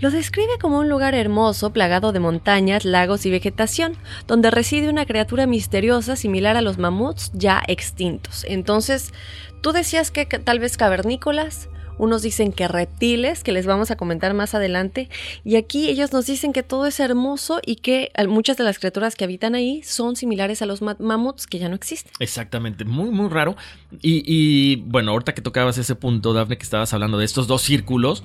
[0.00, 5.06] Lo describe como un lugar hermoso, plagado de montañas, lagos y vegetación, donde reside una
[5.06, 8.44] criatura misteriosa similar a los mamuts ya extintos.
[8.48, 9.12] Entonces,
[9.60, 14.34] tú decías que tal vez cavernícolas, unos dicen que reptiles, que les vamos a comentar
[14.34, 15.08] más adelante,
[15.44, 19.16] y aquí ellos nos dicen que todo es hermoso y que muchas de las criaturas
[19.16, 22.12] que habitan ahí son similares a los mamuts que ya no existen.
[22.20, 23.56] Exactamente, muy, muy raro.
[24.02, 28.24] Y, bueno, ahorita que tocabas ese punto, Dafne, que estabas hablando de estos dos círculos,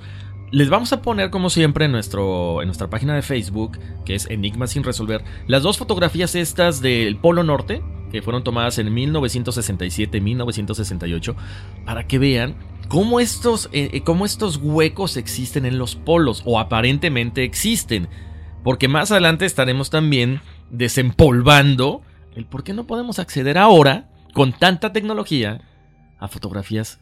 [0.50, 4.28] les vamos a poner, como siempre, en, nuestro, en nuestra página de Facebook, que es
[4.28, 11.34] Enigma sin resolver, las dos fotografías estas del Polo Norte, que fueron tomadas en 1967-1968,
[11.86, 12.54] para que vean
[12.88, 18.08] cómo estos, eh, eh, cómo estos huecos existen en los polos, o aparentemente existen.
[18.62, 20.40] Porque más adelante estaremos también
[20.70, 22.02] desempolvando
[22.36, 25.60] el por qué no podemos acceder ahora, con tanta tecnología,
[26.18, 26.98] a fotografías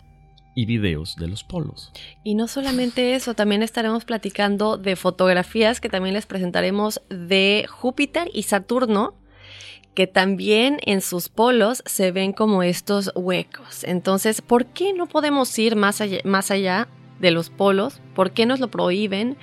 [0.55, 1.93] y videos de los polos.
[2.25, 8.31] Y no solamente eso, también estaremos platicando de fotografías que también les presentaremos de Júpiter
[8.33, 9.15] y Saturno,
[9.95, 13.85] que también en sus polos se ven como estos huecos.
[13.85, 18.01] Entonces, ¿por qué no podemos ir más allá, más allá de los polos?
[18.15, 19.37] ¿Por qué nos lo prohíben?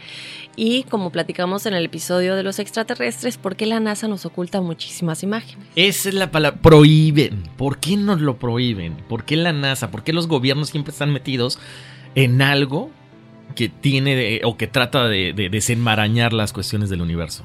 [0.55, 4.61] Y como platicamos en el episodio de los extraterrestres, ¿por qué la NASA nos oculta
[4.61, 5.67] muchísimas imágenes?
[5.75, 7.43] Esa es la palabra, prohíben.
[7.57, 8.95] ¿Por qué nos lo prohíben?
[9.07, 9.91] ¿Por qué la NASA?
[9.91, 11.59] ¿Por qué los gobiernos siempre están metidos
[12.15, 12.89] en algo
[13.55, 17.43] que tiene o que trata de desenmarañar las cuestiones del universo?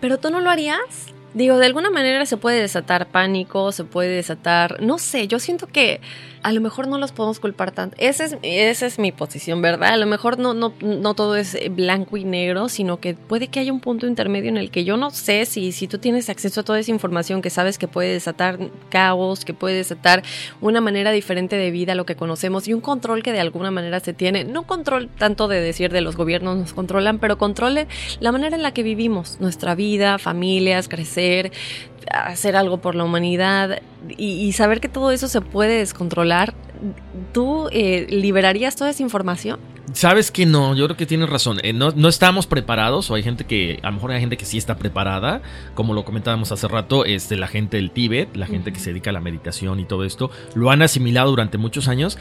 [0.00, 1.14] Pero tú no lo harías.
[1.34, 5.66] Digo, de alguna manera se puede desatar pánico, se puede desatar, no sé, yo siento
[5.66, 6.00] que
[6.42, 7.96] a lo mejor no los podemos culpar tanto.
[7.98, 9.90] Esa es, esa es mi posición, ¿verdad?
[9.92, 13.60] A lo mejor no, no, no todo es blanco y negro, sino que puede que
[13.60, 16.60] haya un punto intermedio en el que yo no sé si, si tú tienes acceso
[16.60, 20.22] a toda esa información que sabes que puede desatar caos, que puede desatar
[20.60, 24.00] una manera diferente de vida, lo que conocemos, y un control que de alguna manera
[24.00, 24.44] se tiene.
[24.44, 27.86] No control tanto de decir de los gobiernos nos controlan, pero controle
[28.18, 31.21] la manera en la que vivimos, nuestra vida, familias, crecer,
[32.10, 33.80] hacer algo por la humanidad
[34.16, 36.54] y, saber que todo eso se puede descontrolar,
[37.32, 39.60] ¿tú eh, liberarías toda esa información?
[39.92, 41.58] Sabes que no, yo creo que tienes razón.
[41.62, 44.44] Eh, no, no, estamos preparados, o hay gente que, a lo mejor hay gente que
[44.44, 45.42] sí está preparada,
[45.74, 49.10] como lo comentábamos hace rato, este, la gente del Tíbet, la gente que se dedica
[49.10, 52.18] a la meditación y todo esto, lo han asimilado durante muchos años.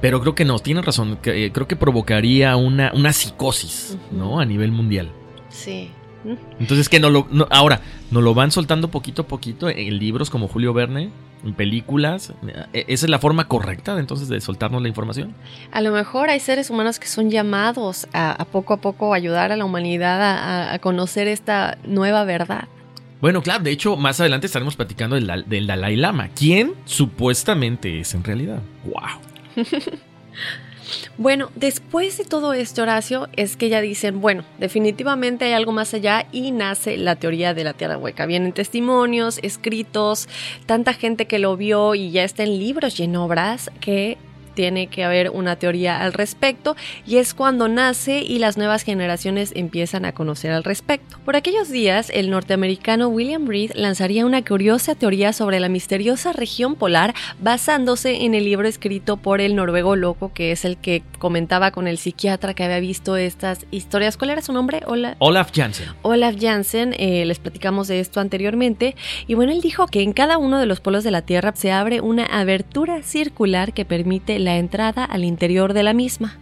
[0.00, 1.18] Pero creo que no, tienes razón.
[1.24, 4.38] Eh, creo que provocaría una, una psicosis, ¿no?
[4.38, 5.10] A nivel mundial.
[5.48, 5.90] Sí.
[6.58, 10.48] Entonces que no lo, ahora, nos lo van soltando poquito a poquito en libros como
[10.48, 11.10] Julio Verne,
[11.44, 12.32] en películas.
[12.72, 15.34] ¿E-, ¿Esa es la forma correcta de, entonces de soltarnos la información?
[15.70, 19.56] A lo mejor hay seres humanos que son llamados a, poco a poco ayudar a
[19.56, 22.68] la humanidad a, conocer esta nueva verdad.
[23.20, 28.14] Bueno, claro, de hecho, más adelante estaremos platicando del, del Dalai Lama, ¿Quién supuestamente es
[28.14, 28.60] en realidad.
[28.84, 29.64] ¡Wow!
[31.16, 35.94] Bueno, después de todo esto, Horacio, es que ya dicen, bueno, definitivamente hay algo más
[35.94, 38.26] allá y nace la teoría de la Tierra hueca.
[38.26, 40.28] Vienen testimonios, escritos,
[40.66, 44.18] tanta gente que lo vio y ya está en libros y en obras que
[44.58, 46.74] tiene que haber una teoría al respecto
[47.06, 51.20] y es cuando nace y las nuevas generaciones empiezan a conocer al respecto.
[51.24, 56.74] Por aquellos días, el norteamericano William Reed lanzaría una curiosa teoría sobre la misteriosa región
[56.74, 61.70] polar basándose en el libro escrito por el noruego loco que es el que comentaba
[61.70, 64.16] con el psiquiatra que había visto estas historias.
[64.16, 64.80] ¿Cuál era su nombre?
[65.20, 65.86] Olaf Jansen.
[66.02, 68.96] Olaf Jansen, eh, les platicamos de esto anteriormente
[69.28, 71.70] y bueno, él dijo que en cada uno de los polos de la Tierra se
[71.70, 76.38] abre una abertura circular que permite la la entrada al interior de la misma.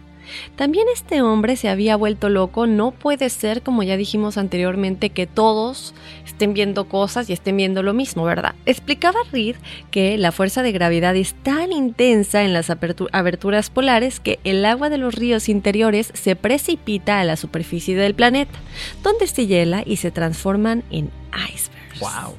[0.55, 5.27] También este hombre se había vuelto loco, no puede ser, como ya dijimos anteriormente, que
[5.27, 5.93] todos
[6.25, 8.55] estén viendo cosas y estén viendo lo mismo, ¿verdad?
[8.65, 9.57] Explicaba Reed
[9.91, 14.89] que la fuerza de gravedad es tan intensa en las aberturas polares que el agua
[14.89, 18.57] de los ríos interiores se precipita a la superficie del planeta,
[19.03, 21.99] donde se hiela y se transforman en icebergs.
[21.99, 22.35] ¡Wow!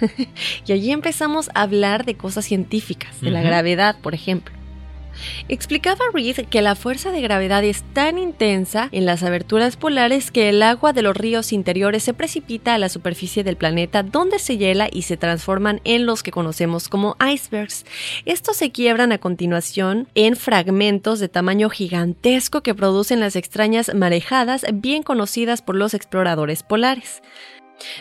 [0.66, 4.57] y allí empezamos a hablar de cosas científicas, de la gravedad, por ejemplo.
[5.48, 10.48] Explicaba Reed que la fuerza de gravedad es tan intensa en las aberturas polares que
[10.48, 14.56] el agua de los ríos interiores se precipita a la superficie del planeta donde se
[14.56, 17.84] hiela y se transforman en los que conocemos como icebergs.
[18.24, 24.64] Estos se quiebran a continuación en fragmentos de tamaño gigantesco que producen las extrañas marejadas
[24.72, 27.22] bien conocidas por los exploradores polares.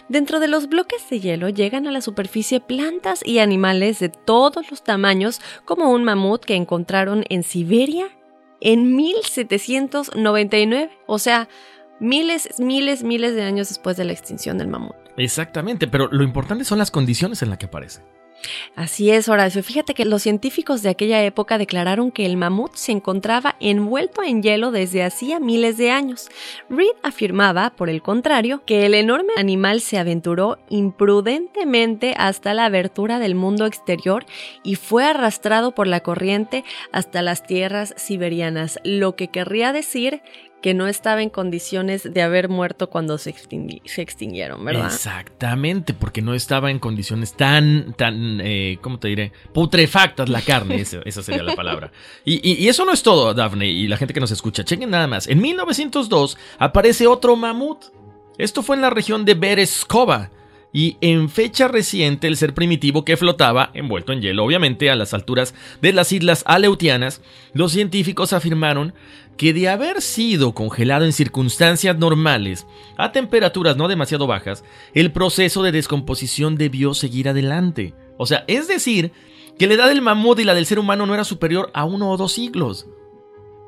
[0.09, 4.69] Dentro de los bloques de hielo llegan a la superficie plantas y animales de todos
[4.71, 8.09] los tamaños, como un mamut que encontraron en Siberia
[8.59, 11.47] en 1799, o sea,
[11.99, 14.95] miles, miles, miles de años después de la extinción del mamut.
[15.17, 18.01] Exactamente, pero lo importante son las condiciones en las que aparece.
[18.75, 19.63] Así es, Horacio.
[19.63, 24.43] Fíjate que los científicos de aquella época declararon que el mamut se encontraba envuelto en
[24.43, 26.29] hielo desde hacía miles de años.
[26.69, 33.19] Reed afirmaba, por el contrario, que el enorme animal se aventuró imprudentemente hasta la abertura
[33.19, 34.25] del mundo exterior
[34.63, 40.21] y fue arrastrado por la corriente hasta las tierras siberianas, lo que querría decir
[40.61, 44.87] que no estaba en condiciones de haber muerto cuando se, extinguieron, ¿verdad?
[44.87, 49.31] Exactamente, porque no estaba en condiciones tan, tan, eh, ¿cómo te diré?
[49.53, 51.91] Putrefactas la carne, esa sería la palabra.
[52.25, 54.63] Y, eso no es todo, Daphne, y la gente que nos escucha.
[54.63, 55.27] Chequen nada más.
[55.27, 57.85] En 1902 aparece otro mamut.
[58.37, 60.31] Esto fue en la región de Bereskova.
[60.73, 65.13] Y en fecha reciente el ser primitivo que flotaba, envuelto en hielo obviamente, a las
[65.13, 67.21] alturas de las islas Aleutianas,
[67.53, 68.93] los científicos afirmaron
[69.37, 75.63] que de haber sido congelado en circunstancias normales, a temperaturas no demasiado bajas, el proceso
[75.63, 77.93] de descomposición debió seguir adelante.
[78.17, 79.11] O sea, es decir,
[79.57, 82.11] que la edad del mamut y la del ser humano no era superior a uno
[82.11, 82.87] o dos siglos.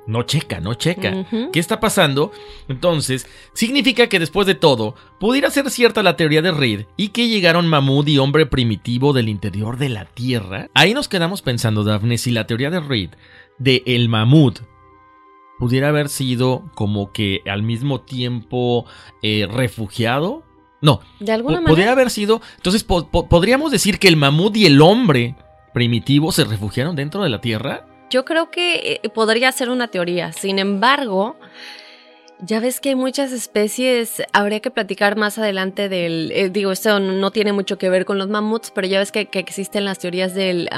[0.08, 1.28] No checa, no checa.
[1.54, 2.32] ¿Qué está pasando?
[2.68, 7.28] Entonces, significa que después de todo, pudiera ser cierta la teoría de Reed y que
[7.28, 10.70] llegaron mamut y hombre primitivo del interior de la Tierra.
[10.74, 13.12] Ahí nos quedamos pensando, Daphne, si la teoría de Reed
[13.60, 14.62] de el mamut
[15.60, 18.86] pudiera haber sido como que al mismo tiempo
[19.22, 20.44] eh, refugiado.
[20.82, 21.70] No, de alguna manera.
[21.70, 22.42] Podría haber sido.
[22.56, 25.36] Entonces, podríamos decir que el mamut y el hombre
[25.74, 27.86] primitivo se refugiaron dentro de la tierra.
[28.10, 30.32] Yo creo que eh, podría ser una teoría.
[30.32, 31.36] Sin embargo,
[32.40, 37.02] ya ves que hay muchas especies, habría que platicar más adelante del, eh, digo, esto
[37.02, 40.34] no tiene mucho que ver con los mamuts, pero ya ves que, existen las teorías
[40.34, 40.70] del,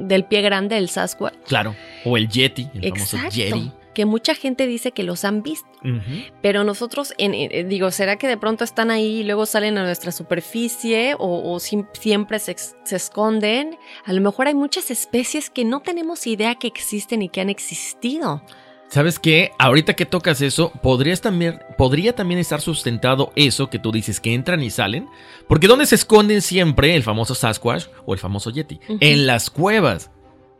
[0.00, 1.36] del pie grande, el Sasquatch.
[1.46, 3.18] Claro, o el Yeti, el Exacto.
[3.18, 5.66] famoso Yeti que mucha gente dice que los han visto.
[6.42, 10.12] Pero nosotros, en, digo, ¿será que de pronto están ahí y luego salen a nuestra
[10.12, 12.54] superficie o, siempre se,
[12.90, 13.78] esconden?
[14.04, 17.48] A lo mejor hay muchas especies que no tenemos idea que existen y que han
[17.48, 18.42] existido.
[18.88, 19.52] ¿Sabes qué?
[19.58, 24.34] Ahorita que tocas eso, podrías también, podría también estar sustentado eso que tú dices, que
[24.34, 25.08] entran y salen.
[25.48, 28.78] Porque ¿dónde se esconden siempre el famoso Sasquatch o el famoso Yeti?
[29.00, 30.10] En las cuevas.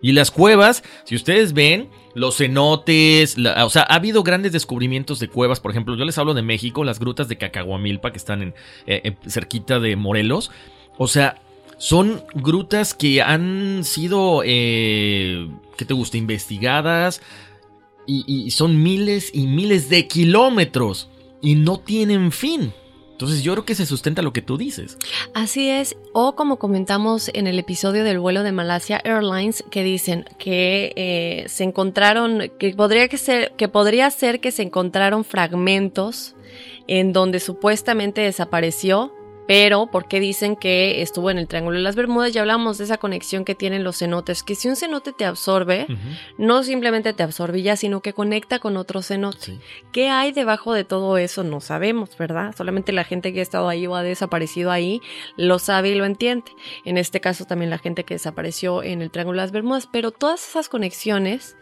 [0.02, 5.28] Y las cuevas, si ustedes ven, los cenotes, o sea, ha habido grandes descubrimientos de
[5.28, 8.54] cuevas, por ejemplo, yo les hablo de México, las grutas de Cacahuamilpa que están en,
[8.86, 10.50] eh, cerquita de Morelos.
[10.98, 11.40] O sea,
[11.78, 16.16] son grutas que han sido, eh, ¿qué te gusta?
[16.16, 17.20] Investigadas
[18.08, 21.08] y son miles y miles de kilómetros
[21.42, 22.72] y no tienen fin.
[23.16, 24.98] Entonces yo creo que se sustenta lo que tú dices.
[25.32, 30.26] Así es, o como comentamos en el episodio del vuelo de Malasia Airlines, que dicen
[30.36, 36.34] que eh, se encontraron, que podría, que, ser, que podría ser que se encontraron fragmentos
[36.88, 39.14] en donde supuestamente desapareció
[39.46, 42.32] pero ¿por qué dicen que estuvo en el Triángulo de las Bermudas?
[42.32, 45.86] Ya hablamos de esa conexión que tienen los cenotes, que si un cenote te absorbe,
[46.38, 49.58] no simplemente te absorbe ya, sino que conecta con otro cenote.
[49.92, 51.44] ¿Qué hay debajo de todo eso?
[51.44, 52.54] No sabemos, ¿verdad?
[52.56, 55.00] Solamente la gente que ha estado ahí o ha desaparecido ahí
[55.36, 56.50] lo sabe y lo entiende.
[56.84, 60.10] En este caso también la gente que desapareció en el Triángulo de las Bermudas, pero
[60.10, 61.56] todas esas conexiones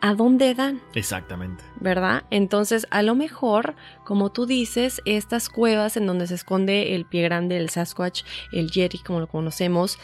[0.00, 0.80] a dónde dan.
[0.94, 1.64] Exactamente.
[1.80, 2.24] ¿Verdad?
[2.30, 7.22] Entonces, a lo mejor, como tú dices, estas cuevas en donde se esconde el pie
[7.22, 9.98] grande, el Sasquatch, el Yeti, como lo conocemos,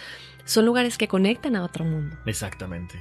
[0.45, 2.17] son lugares que conectan a otro mundo.
[2.27, 2.99] Exactamente.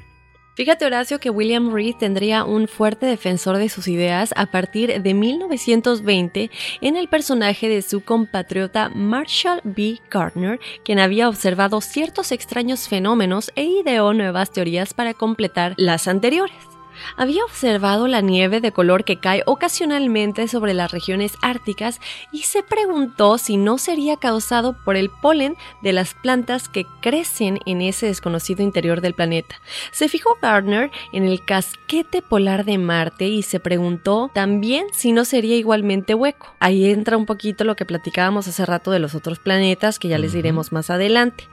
[0.56, 5.14] Fíjate Horacio que William Reed tendría un fuerte defensor de sus ideas a partir de
[5.16, 10.00] 1920 en el personaje de su compatriota Marshall B.
[10.12, 16.73] Gardner, quien había observado ciertos extraños fenómenos e ideó nuevas teorías para completar las anteriores
[17.18, 22.00] había observado la nieve de color que cae ocasionalmente sobre las regiones árticas
[22.32, 27.60] y se preguntó si no sería causado por el polen de las plantas que crecen
[27.66, 29.56] en ese desconocido interior del planeta.
[29.92, 35.26] Se fijó Gardner en el casquete polar de Marte y se preguntó también si no
[35.26, 36.54] sería igualmente hueco.
[36.60, 40.18] Ahí entra un poquito lo que platicábamos hace rato de los otros planetas que ya
[40.18, 41.48] les diremos más adelante.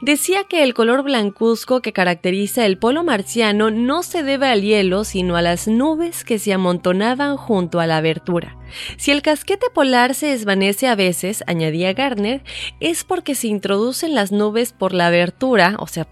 [0.00, 4.91] Decía que el color blancuzco que caracteriza el polo marciano no se debe al hielo
[5.04, 8.56] sino a las nubes que se amontonaban junto a la abertura.
[8.96, 12.42] Si el casquete polar se desvanece a veces, añadía Gardner,
[12.80, 16.06] es porque se introducen las nubes por la abertura, o sea,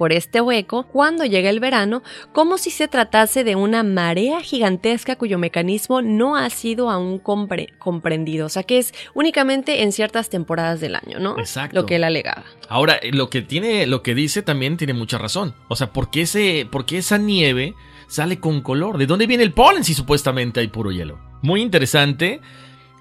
[0.00, 2.02] por este hueco cuando llega el verano,
[2.32, 8.46] como si se tratase de una marea gigantesca cuyo mecanismo no ha sido aún comprendido.
[8.46, 11.38] O sea que es únicamente en ciertas temporadas del año, ¿no?
[11.38, 11.78] Exacto.
[11.78, 12.44] Lo que él alegaba.
[12.70, 15.54] Ahora, eh, lo que tiene, lo que dice también tiene mucha razón.
[15.68, 17.74] O sea, ¿por qué, ese, por qué esa nieve
[18.10, 18.98] sale con color?
[18.98, 21.18] ¿De dónde viene el polen si supuestamente hay puro hielo?
[21.42, 22.40] Muy interesante.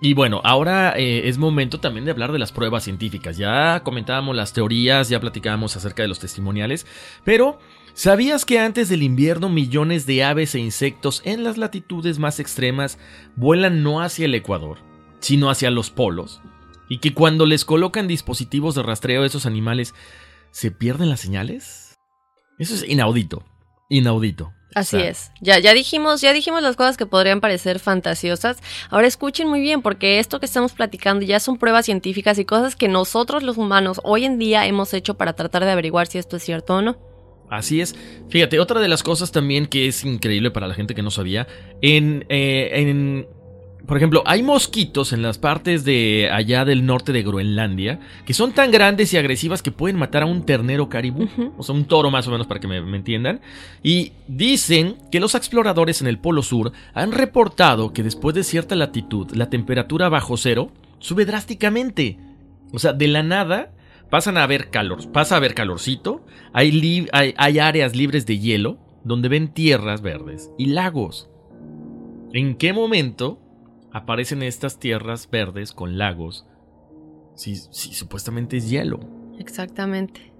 [0.02, 3.36] Y bueno, ahora eh, es momento también de hablar de las pruebas científicas.
[3.36, 6.86] Ya comentábamos las teorías, ya platicábamos acerca de los testimoniales,
[7.26, 7.60] pero
[7.94, 12.98] ¿sabías que antes del invierno millones de aves e insectos en las latitudes más extremas
[13.36, 14.78] vuelan no hacia el Ecuador,
[15.20, 16.40] sino hacia los polos?
[16.88, 19.94] Y que cuando les colocan dispositivos de rastreo a esos animales,
[20.52, 21.96] ¿se pierden las señales?
[22.58, 23.44] Eso es inaudito,
[23.90, 24.54] inaudito.
[24.76, 25.32] Así es.
[25.42, 28.58] Ya, ya dijimos, ya dijimos las cosas que podrían parecer fantasiosas.
[28.90, 32.76] Ahora escuchen muy bien, porque esto que estamos platicando ya son pruebas científicas y cosas
[32.76, 36.38] que nosotros los humanos hoy en día hemos hecho para tratar de averiguar si esto
[36.38, 36.98] es cierto o no.
[37.50, 37.96] Así es.
[38.30, 41.48] Fíjate, otra de las cosas también que es increíble para la gente que no sabía,
[41.82, 43.28] en, eh, en
[43.90, 48.52] por ejemplo, hay mosquitos en las partes de allá del norte de Groenlandia que son
[48.52, 51.28] tan grandes y agresivas que pueden matar a un ternero caribú,
[51.58, 53.42] o sea, un toro más o menos para que me, entiendan.
[53.82, 58.76] Y dicen que los exploradores en el Polo Sur han reportado que después de cierta
[58.76, 62.20] latitud la temperatura bajo cero sube drásticamente.
[62.72, 63.72] O sea, de la nada
[64.12, 66.24] pasan a haber calor, pasa a haber calorcito,
[66.54, 71.28] hay, hay áreas libres de hielo donde ven tierras verdes y lagos.
[72.34, 73.40] ¿En qué momento
[73.92, 76.46] aparecen estas tierras verdes con lagos
[77.40, 79.00] si, supuestamente es hielo.
[79.40, 80.34] Exactamente.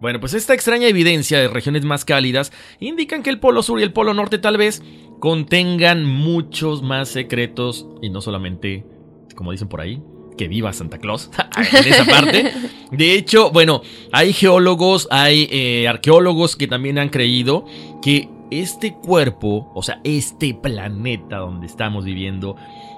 [0.00, 3.82] Bueno, pues esta extraña evidencia de regiones más cálidas indican que el Polo Sur y
[3.82, 4.80] el Polo Norte tal vez
[5.18, 8.86] contengan muchos más secretos y no solamente,
[9.34, 10.00] como dicen por ahí,
[10.36, 11.30] que viva Santa Claus
[11.72, 12.52] en esa parte.
[12.92, 13.82] De hecho, bueno,
[14.12, 17.66] hay geólogos, hay eh, arqueólogos que también han creído
[18.00, 22.56] que este cuerpo, o sea, este planeta donde estamos viviendo,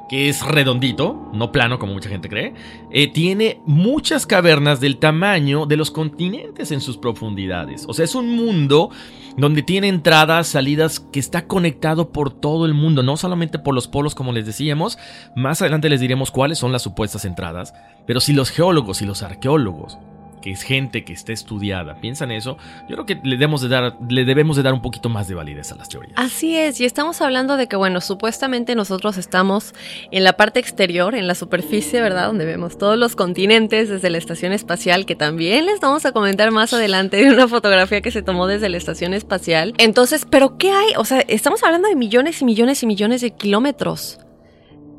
[0.08, 2.54] que es redondito, no plano como mucha gente cree,
[2.90, 7.84] eh, tiene muchas cavernas del tamaño de los continentes en sus profundidades.
[7.88, 8.90] O sea, es un mundo
[9.36, 13.88] donde tiene entradas, salidas, que está conectado por todo el mundo, no solamente por los
[13.88, 14.98] polos como les decíamos,
[15.36, 17.72] más adelante les diremos cuáles son las supuestas entradas,
[18.06, 19.98] pero si los geólogos y los arqueólogos
[20.40, 22.56] que es gente que está estudiada, piensan eso,
[22.88, 25.34] yo creo que le debemos de dar, le debemos de dar un poquito más de
[25.34, 26.14] validez a las teorías.
[26.16, 29.74] Así es, y estamos hablando de que, bueno, supuestamente nosotros estamos
[30.10, 32.26] en la parte exterior, en la superficie, ¿verdad?
[32.26, 36.50] Donde vemos todos los continentes desde la estación espacial, que también les vamos a comentar
[36.50, 39.74] más adelante de una fotografía que se tomó desde la estación espacial.
[39.78, 40.92] Entonces, ¿pero qué hay?
[40.96, 44.18] O sea, estamos hablando de millones y millones y millones de kilómetros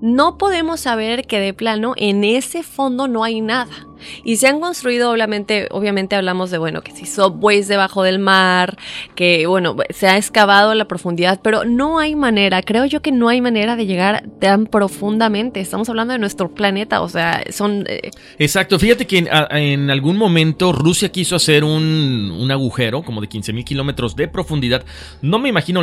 [0.02, 3.88] no podemos saber que de plano en ese fondo no hay nada.
[4.24, 8.78] Y se han construido, obviamente, obviamente hablamos de, bueno, que si subways debajo del mar,
[9.16, 13.30] que, bueno, se ha excavado la profundidad, pero no hay manera, creo yo que no
[13.30, 15.60] hay manera de llegar tan profundamente.
[15.60, 17.86] Estamos hablando de nuestro planeta, o sea, son...
[17.88, 23.54] Eh, Exacto, fíjate que en, algún momento Rusia quiso hacer un, agujero como de 15
[23.54, 24.84] mil kilómetros de profundidad.
[25.22, 25.82] No me imagino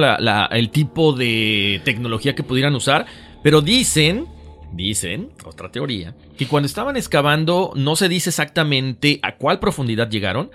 [0.50, 3.06] el tipo de tecnología que pudieran usar
[3.48, 4.26] pero dicen,
[4.74, 10.50] dicen, otra teoría, que cuando estaban excavando no se dice exactamente a cuál profundidad llegaron,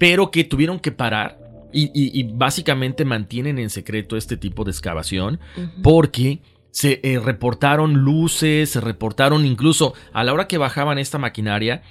[0.00, 1.38] pero que tuvieron que parar
[1.72, 5.38] y, básicamente mantienen en secreto este tipo de excavación
[5.84, 6.40] porque
[6.72, 11.82] se eh, reportaron luces, se reportaron incluso a la hora que bajaban esta maquinaria,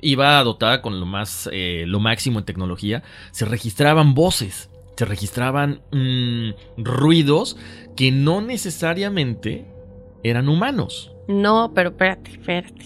[0.00, 5.82] iba dotada con lo más, eh, lo máximo en tecnología, se registraban voces se registraban
[5.92, 7.58] mm, ruidos
[7.96, 9.75] que no necesariamente
[10.22, 11.15] eran humanos.
[11.28, 12.84] No, pero espérate, espérate.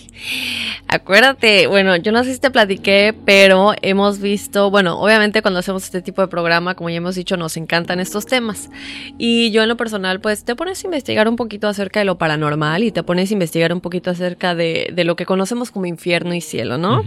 [0.89, 5.85] Acuérdate, bueno, yo no sé si te platiqué, pero hemos visto, bueno, obviamente cuando hacemos
[5.85, 8.71] este tipo de programa, como ya hemos dicho, nos encantan estos temas.
[9.19, 12.17] Y yo en lo personal, pues te pones a investigar un poquito acerca de lo
[12.17, 16.35] paranormal y te pones a investigar un poquito acerca de, lo que conocemos como infierno
[16.35, 17.03] y cielo, ¿no?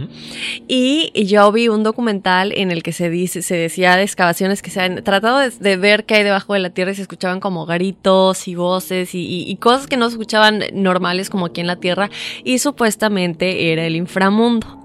[0.68, 4.70] Y yo vi un documental en el que se dice, se decía de excavaciones que
[4.70, 7.66] se han tratado de, ver qué hay debajo de la tierra y se escuchaban como
[7.66, 11.76] gritos y voces y, y cosas que no se escuchaban normales como aquí en la
[11.76, 12.10] Tierra
[12.44, 14.80] y supuestamente era el inframundo.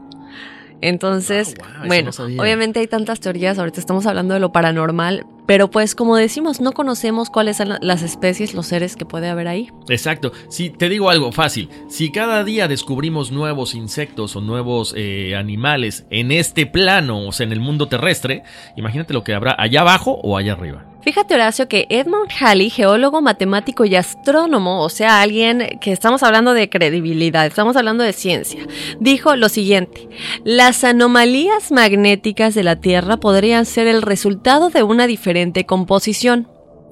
[0.82, 1.56] Entonces,
[1.88, 6.62] bueno, obviamente hay tantas teorías, ahorita estamos hablando de lo paranormal, pero pues como decimos,
[6.62, 9.72] no conocemos cuáles son las especies, los seres que puede haber ahí.
[9.88, 15.36] Exacto, si te digo algo fácil, si cada día descubrimos nuevos insectos o nuevos eh,
[15.36, 18.43] animales en este plano, o sea, en el mundo terrestre,
[18.78, 20.86] imagínate lo que habrá allá abajo o allá arriba.
[21.02, 26.54] Fíjate, Horacio, que Edmund Halley, geólogo, matemático y astrónomo, o sea, alguien que estamos hablando
[26.54, 28.68] de credibilidad, estamos hablando de ciencia,
[29.00, 30.10] dijo lo siguiente,
[30.43, 35.08] las anomalías magnéticas de la Tierra podrían ser el resultado de una
[35.40, 36.48] diferente composición.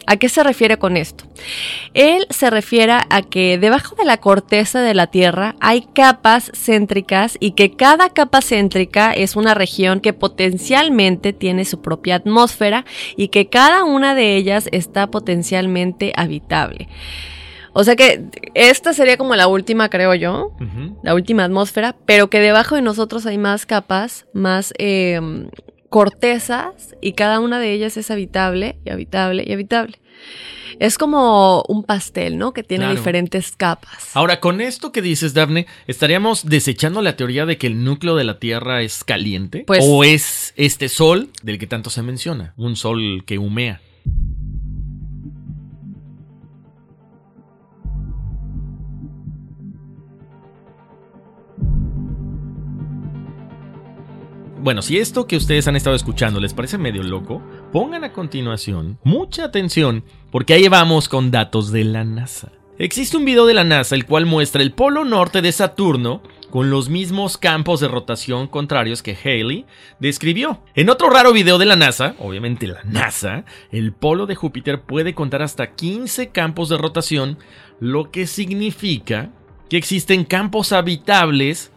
[0.09, 1.25] ¿A qué se refiere con esto?
[1.93, 7.35] Él se refiere a que debajo de la corteza de la Tierra hay capas céntricas
[7.41, 12.85] y que cada capa céntrica es una región que potencialmente tiene su propia atmósfera
[13.17, 16.87] y que cada una de ellas está potencialmente habitable.
[17.73, 18.23] O sea que
[18.53, 20.53] esta sería como la última, creo yo,
[21.03, 25.19] la última atmósfera, pero que debajo de nosotros hay más capas, más eh,
[25.89, 29.99] cortezas y cada una de ellas es habitable y habitable y habitable.
[30.79, 32.53] Es como un pastel, ¿no?
[32.53, 34.15] Que tiene diferentes capas.
[34.15, 38.23] Ahora, con esto que dices, Daphne, ¿estaríamos desechando la teoría de que el núcleo de
[38.23, 39.63] la Tierra es caliente?
[39.65, 42.53] Pues, ¿O es este sol del que tanto se menciona?
[42.57, 43.81] Un sol que humea.
[54.67, 57.41] Bueno, si esto que ustedes han estado escuchando les parece medio loco,
[57.71, 62.51] pongan a continuación mucha atención porque ahí vamos con datos de la NASA.
[62.77, 66.69] Existe un video de la NASA el cual muestra el polo norte de Saturno con
[66.69, 69.65] los mismos campos de rotación contrarios que Halley
[70.01, 70.61] describió.
[70.75, 75.15] En otro raro video de la NASA, obviamente la NASA, el polo de Júpiter puede
[75.15, 77.37] contar hasta 15 campos de rotación,
[77.79, 79.29] lo que significa
[79.69, 81.71] que existen campos habitables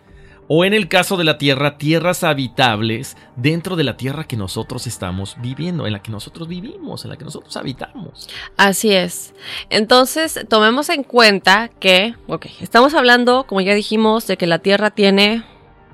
[0.52, 4.88] o en el caso de la Tierra, tierras habitables dentro de la Tierra que nosotros
[4.88, 8.28] estamos viviendo, en la que nosotros vivimos, en la que nosotros habitamos.
[8.56, 9.32] Así es.
[9.68, 14.90] Entonces, tomemos en cuenta que, ok, estamos hablando, como ya dijimos, de que la Tierra
[14.90, 15.44] tiene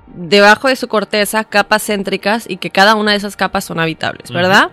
[0.07, 4.31] debajo de su corteza capas céntricas y que cada una de esas capas son habitables,
[4.31, 4.71] ¿verdad?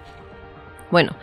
[0.90, 1.14] Bueno,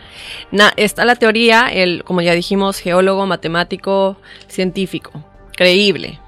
[0.78, 5.24] está la teoría, el, como ya dijimos, geólogo, matemático, científico,
[5.58, 6.20] creíble.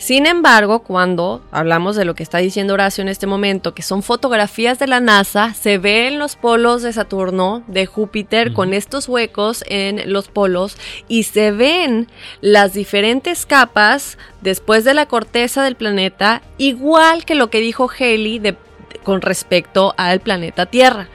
[0.00, 4.02] Sin embargo, cuando hablamos de lo que está diciendo Horacio en este momento, que son
[4.02, 9.62] fotografías de la NASA, se ven los polos de Saturno, de Júpiter, con estos huecos
[9.68, 12.08] en los polos y se ven
[12.40, 18.56] las diferentes capas después de la corteza del planeta, igual que lo que dijo Haley
[19.02, 21.08] con respecto al planeta Tierra.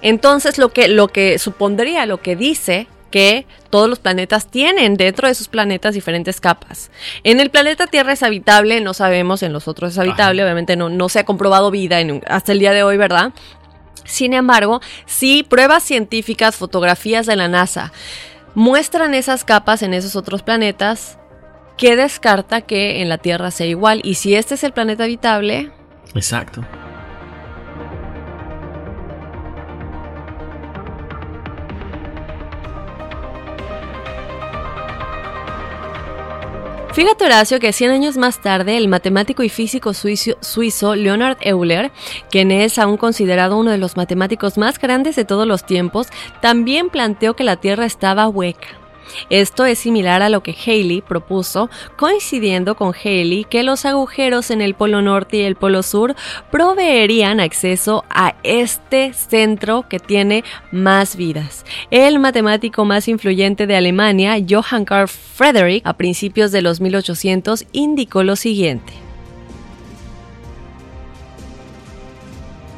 [0.00, 5.28] Entonces, lo que, lo que supondría, lo que dice que todos los planetas tienen dentro
[5.28, 6.90] de sus planetas diferentes capas.
[7.22, 10.88] En el planeta Tierra es habitable, no sabemos, en los otros es habitable, obviamente no,
[10.88, 13.32] no se ha comprobado vida hasta el día de hoy, ¿verdad?
[14.04, 17.92] Sin embargo, sí, pruebas científicas, fotografías de la NASA
[18.54, 21.18] muestran esas capas en esos otros planetas
[21.76, 24.00] que descarta que en la Tierra sea igual.
[24.04, 25.70] Y si este es el planeta habitable...
[26.14, 26.62] Exacto.
[36.92, 41.90] Fíjate Horacio que 100 años más tarde el matemático y físico suizo, Leonard Euler,
[42.30, 46.08] quien es aún considerado uno de los matemáticos más grandes de todos los tiempos,
[46.42, 48.81] también planteó que la Tierra estaba hueca.
[49.30, 54.60] Esto es similar a lo que Haley propuso, coincidiendo con Haley que los agujeros en
[54.60, 56.14] el polo norte y el polo sur
[56.50, 61.64] proveerían acceso a este centro que tiene más vidas.
[61.90, 68.22] El matemático más influyente de Alemania, Johann Carl Friedrich, a principios de los 1800, indicó
[68.22, 68.92] lo siguiente.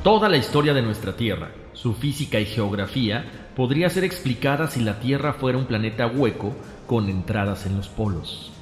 [0.02, 5.00] Toda la historia de nuestra Tierra, su física y geografía, podría ser explicada si la
[5.00, 6.54] Tierra fuera un planeta hueco
[6.86, 8.53] con entradas en los polos.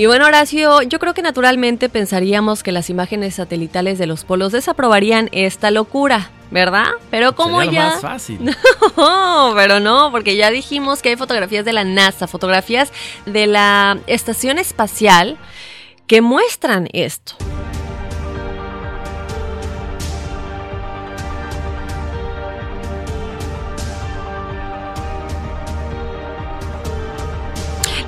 [0.00, 4.50] Y bueno, Horacio, yo creo que naturalmente pensaríamos que las imágenes satelitales de los polos
[4.50, 6.30] desaprobarían esta locura.
[6.50, 6.86] ¿verdad?
[7.10, 7.90] Pero como ya...
[7.90, 8.40] más fácil.
[8.96, 12.92] No, pero no, porque ya dijimos que hay fotografías de la NASA, fotografías
[13.26, 15.36] de la estación espacial
[16.06, 17.34] que muestran esto.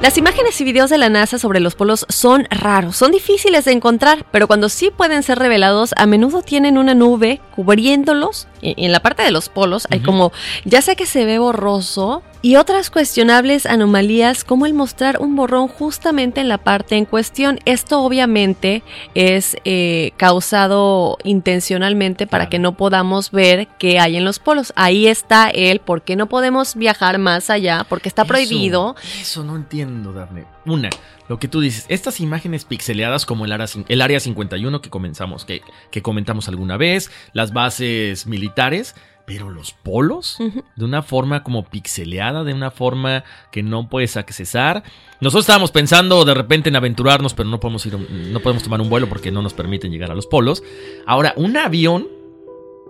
[0.03, 3.71] Las imágenes y videos de la NASA sobre los polos son raros, son difíciles de
[3.71, 8.49] encontrar, pero cuando sí pueden ser revelados, a menudo tienen una nube cubriéndolos.
[8.61, 10.33] Y en la parte de los polos hay como,
[10.65, 15.69] ya sé que se ve borroso, Y otras cuestionables anomalías como el mostrar un borrón
[15.69, 17.61] justamente en la parte en cuestión.
[17.67, 18.83] Esto obviamente
[19.15, 24.73] es eh, causado intencionalmente para que no podamos ver qué hay en los polos.
[24.75, 28.97] Ahí está el por qué no podemos viajar más allá, porque está prohibido.
[29.21, 30.45] Eso no entiendo, Daphne.
[30.67, 30.91] Una,
[31.29, 35.45] lo que tú dices, estas imágenes pixeleadas como el área, el área 51 que comenzamos,
[35.45, 35.63] que,
[35.93, 38.97] que comentamos alguna vez, las bases militares,
[39.33, 40.37] pero los polos,
[40.77, 44.83] de una forma como pixeleada, de una forma que no puedes accesar.
[45.23, 48.91] Nosotros estábamos pensando de repente en aventurarnos, pero no podemos ir, no podemos tomar un
[48.91, 50.63] vuelo porque no nos permiten llegar a los polos.
[51.07, 52.09] Ahora, un avión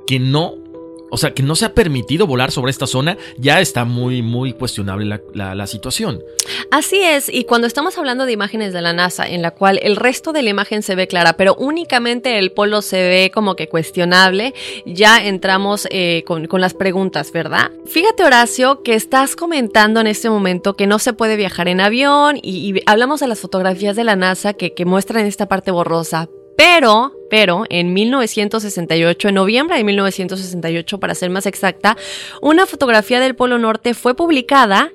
[0.05, 0.57] que no
[1.13, 4.55] o sea, que no se ha permitido volar sobre esta zona, ya está muy, muy
[4.55, 6.25] cuestionable la, situación.
[6.71, 9.97] Así es, y cuando estamos hablando de imágenes de la NASA, en la cual el
[9.97, 13.69] resto de la imagen se ve clara, pero únicamente el polo se ve como que
[13.69, 14.55] cuestionable,
[14.87, 17.71] ya entramos eh, con, las preguntas, ¿verdad?
[17.85, 22.39] Fíjate, Horacio, que estás comentando en este momento que no se puede viajar en avión
[22.43, 27.13] y, hablamos de las fotografías de la NASA que, que muestran esta parte borrosa, pero,
[27.33, 31.97] pero, en 1968, en noviembre de 1968 para ser más exacta,
[32.43, 34.93] una fotografía del Polo Norte fue publicada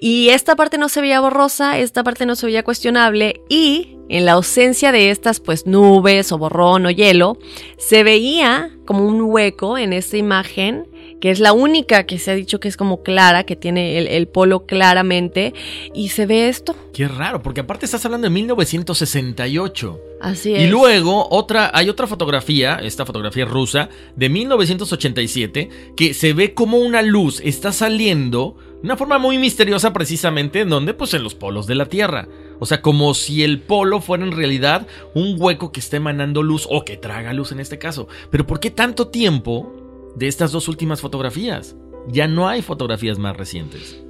[0.00, 4.24] y esta parte no se veía borrosa, esta parte no se veía cuestionable y en
[4.24, 7.38] la ausencia de estas pues nubes o borrón o hielo,
[7.76, 10.86] se veía como un hueco en esta imagen
[11.24, 14.28] que es la única que se ha dicho que es como clara, que tiene el,
[14.28, 15.54] polo claramente,
[15.94, 16.76] y se ve esto.
[16.92, 20.00] Qué raro, porque aparte estás hablando de 1968.
[20.20, 20.64] Así es.
[20.64, 26.76] Y luego otra, hay otra fotografía, esta fotografía rusa, de 1987, que se ve como
[26.76, 31.34] una luz está saliendo de una forma muy misteriosa precisamente, en donde pues en los
[31.34, 32.28] polos de la Tierra.
[32.58, 36.68] O sea, como si el polo fuera en realidad un hueco que está emanando luz
[36.68, 38.08] o que traga luz en este caso.
[38.30, 39.83] Pero ¿por qué tanto tiempo
[40.14, 41.76] de estas dos últimas fotografías.
[42.08, 44.04] Ya no hay fotografías más recientes.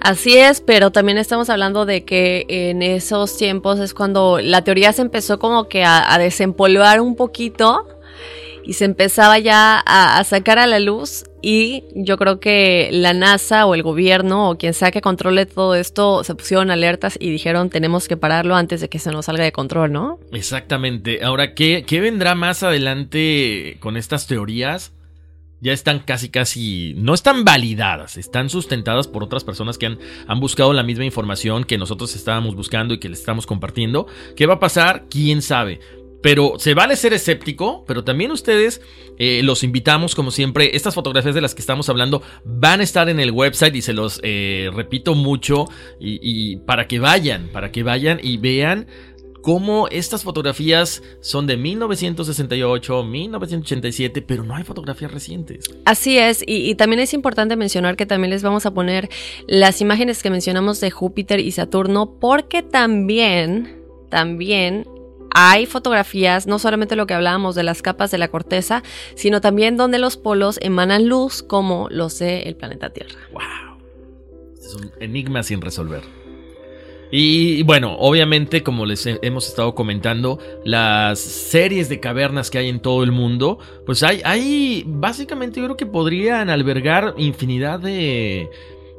[0.00, 4.92] Así es, pero también estamos hablando de que en esos tiempos es cuando la teoría
[4.92, 7.86] se empezó como que a, desempolvar un poquito
[8.62, 13.14] y se empezaba ya a, a, sacar a la luz y yo creo que la
[13.14, 17.30] NASA o el gobierno o quien sea que controle todo esto se pusieron alertas y
[17.30, 20.18] dijeron tenemos que pararlo antes de que se nos salga de control, ¿no?
[20.32, 21.24] Exactamente.
[21.24, 24.92] Ahora, ¿qué, qué vendrá más adelante con estas teorías?
[25.60, 30.40] Ya están casi, casi, no están validadas, están sustentadas por otras personas que han, han,
[30.40, 34.06] buscado la misma información que nosotros estábamos buscando y que les estamos compartiendo.
[34.36, 35.06] ¿Qué va a pasar?
[35.10, 35.80] ¿Quién sabe?
[36.22, 38.82] Pero se vale ser escéptico, pero también ustedes
[39.18, 43.08] eh, los invitamos, como siempre, estas fotografías de las que estamos hablando van a estar
[43.08, 45.66] en el website y se los eh, repito mucho
[45.98, 48.86] y para que vayan, para que vayan y vean
[49.42, 55.64] cómo estas fotografías son de 1968, 1987, pero no hay fotografías recientes.
[55.84, 59.08] Así es, y, también es importante mencionar que también les vamos a poner
[59.46, 64.86] las imágenes que mencionamos de Júpiter y Saturno, porque también, también
[65.32, 68.82] hay fotografías, no solamente lo que hablábamos de las capas de la corteza,
[69.14, 73.18] sino también donde los polos emanan luz como lo sé el planeta Tierra.
[73.32, 73.70] ¡Wow!
[74.70, 76.02] es un enigma sin resolver.
[77.10, 82.80] Y bueno, obviamente, como les hemos estado comentando, las series de cavernas que hay en
[82.80, 88.48] todo el mundo, pues hay, hay básicamente yo creo que podrían albergar infinidad de,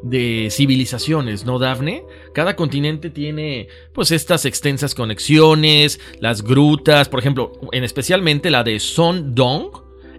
[0.03, 2.03] de civilizaciones, ¿no, Dafne?
[2.33, 8.79] Cada continente tiene pues estas extensas conexiones, las grutas, por ejemplo, en especialmente la de
[8.79, 9.71] Son Dong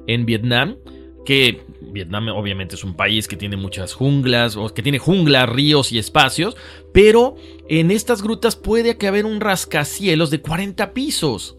[0.06, 0.76] en Vietnam,
[1.24, 5.98] que Vietnam obviamente es un país que tiene muchas junglas, que tiene junglas, ríos y
[5.98, 6.56] espacios,
[6.92, 7.36] pero
[7.68, 11.56] en estas grutas puede que haber un rascacielos de 40 pisos.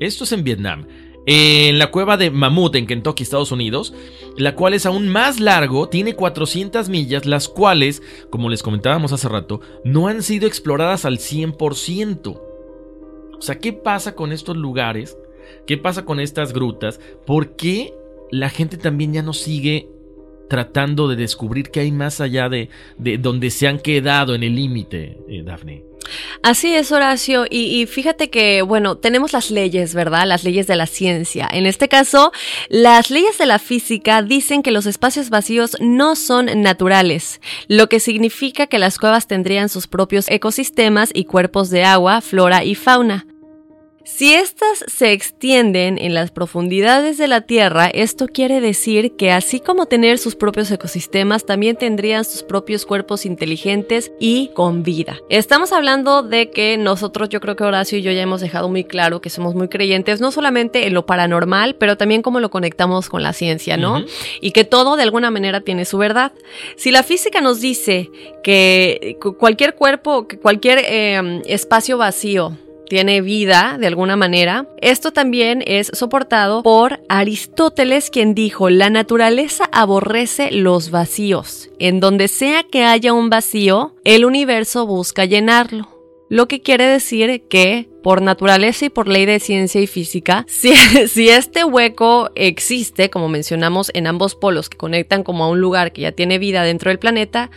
[0.00, 0.86] Esto es en Vietnam.
[1.26, 3.94] En la cueva de Mammoth en Kentucky, Estados Unidos,
[4.36, 9.28] la cual es aún más largo, tiene 400 millas, las cuales, como les comentábamos hace
[9.28, 12.26] rato, no han sido exploradas al 100%.
[13.38, 15.16] O sea, ¿qué pasa con estos lugares?
[15.66, 17.00] ¿Qué pasa con estas grutas?
[17.26, 17.94] ¿Por qué
[18.30, 19.88] la gente también ya no sigue
[20.48, 22.68] tratando de descubrir qué hay más allá de,
[22.98, 25.84] de donde se han quedado en el límite, eh, Daphne.
[26.42, 27.46] Así es, Horacio.
[27.48, 30.26] Y, fíjate que, bueno, tenemos las leyes, ¿verdad?
[30.26, 31.48] Las leyes de la ciencia.
[31.50, 32.32] En este caso,
[32.68, 38.00] las leyes de la física dicen que los espacios vacíos no son naturales, lo que
[38.00, 43.26] significa que las cuevas tendrían sus propios ecosistemas y cuerpos de agua, flora y fauna.
[44.04, 49.60] Si estas se extienden en las profundidades de la Tierra, esto quiere decir que así
[49.60, 55.16] como tener sus propios ecosistemas, también tendrían sus propios cuerpos inteligentes y con vida.
[55.30, 58.84] Estamos hablando de que nosotros, yo creo que Horacio y yo ya hemos dejado muy
[58.84, 63.08] claro que somos muy creyentes, no solamente en lo paranormal, pero también cómo lo conectamos
[63.08, 64.04] con la ciencia, ¿no?
[64.42, 66.32] Y que todo de alguna manera tiene su verdad.
[66.76, 68.10] Si la física nos dice
[68.42, 72.58] que cualquier cuerpo, que cualquier eh, espacio vacío,
[72.88, 74.66] tiene vida de alguna manera.
[74.80, 81.70] Esto también es soportado por Aristóteles, quien dijo, la naturaleza aborrece los vacíos.
[81.78, 85.94] En donde sea que haya un vacío, el universo busca llenarlo.
[86.30, 91.28] Lo que quiere decir que, por naturaleza y por ley de ciencia y física, si,
[91.28, 96.02] este hueco existe, como mencionamos en ambos polos que conectan como a un lugar que
[96.02, 97.50] ya tiene vida dentro del planeta,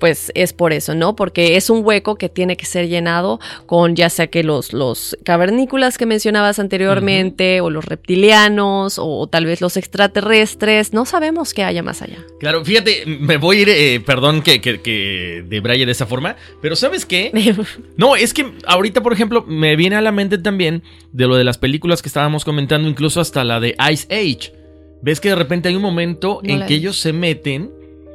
[0.00, 1.14] pues es por eso, ¿no?
[1.14, 5.16] Porque es un hueco que tiene que ser llenado con ya sea que los, los
[5.24, 11.62] cavernícolas que mencionabas anteriormente, o los reptilianos, o, tal vez los extraterrestres, no sabemos qué
[11.62, 12.18] haya más allá.
[12.40, 16.34] Claro, fíjate, me voy a ir, eh, perdón que, que, que debraye de esa forma,
[16.60, 17.30] pero ¿sabes qué?
[17.96, 20.82] no, es que ahorita, por ejemplo, me viene a la mente también
[21.12, 24.58] de lo de las películas que estábamos comentando, incluso hasta la de Ice Age.
[25.02, 27.70] Ves que de repente hay un momento en que ellos se meten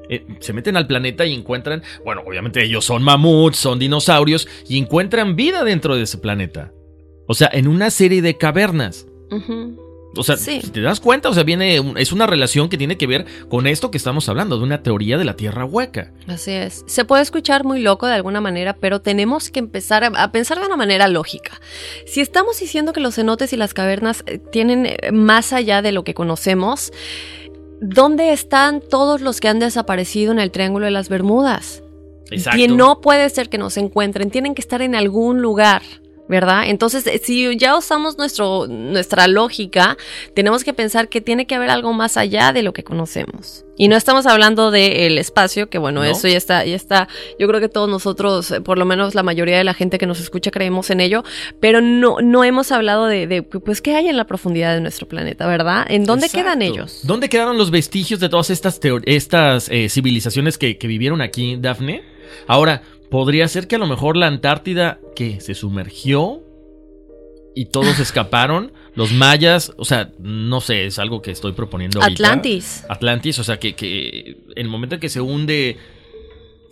[0.10, 4.78] eh, se meten al planeta y encuentran, bueno, obviamente ellos son mamuts, son dinosaurios y
[4.78, 6.72] encuentran vida dentro de ese planeta.
[7.28, 9.08] O sea, en una serie de cavernas.
[10.18, 13.08] O sea, si te das cuenta, o sea, viene, es una relación que tiene que
[13.08, 16.14] ver con esto que estamos hablando, de una teoría de la Tierra hueca.
[16.28, 16.84] Así es.
[16.88, 20.66] Se puede escuchar muy loco de alguna manera, pero tenemos que empezar a, pensar de
[20.66, 21.60] una manera lógica.
[22.06, 25.91] Si estamos diciendo que los cenotes y las cavernas eh, tienen eh, más allá de
[25.91, 26.93] lo que conocemos,
[27.82, 31.84] ¿dónde están todos los que han desaparecido en el Triángulo de las Bermudas?
[32.32, 32.59] Exacto.
[32.59, 35.82] Y no puede ser que nos encuentren, tienen que estar en algún lugar.
[36.28, 36.63] ¿Verdad?
[36.67, 39.97] Entonces, eh, si ya usamos nuestro, nuestra lógica,
[40.34, 43.65] tenemos que pensar que tiene que haber algo más allá de lo que conocemos.
[43.78, 47.09] Y no estamos hablando del espacio, que bueno, eso ya está, ya está.
[47.38, 50.05] Yo creo que todos nosotros, eh, por lo menos la mayoría de la gente que
[50.05, 51.23] nos escucha, creemos en ello,
[51.59, 55.45] pero no, no hemos hablado de, pues, qué hay en la profundidad de nuestro planeta,
[55.45, 55.86] ¿verdad?
[55.89, 57.01] ¿En dónde quedan ellos?
[57.03, 62.15] ¿Dónde quedaron los vestigios de todas estas, estas eh, civilizaciones que, que vivieron aquí, Dafne?
[62.47, 66.41] Ahora, Podría ser que a lo mejor la Antártida, que se sumergió
[67.56, 68.72] y todos escaparon.
[68.95, 72.01] Los mayas, o sea, no sé, es algo que estoy proponiendo.
[72.01, 72.84] Atlantis.
[72.89, 75.78] Atlantis, o sea, que, que en el momento en que se hunde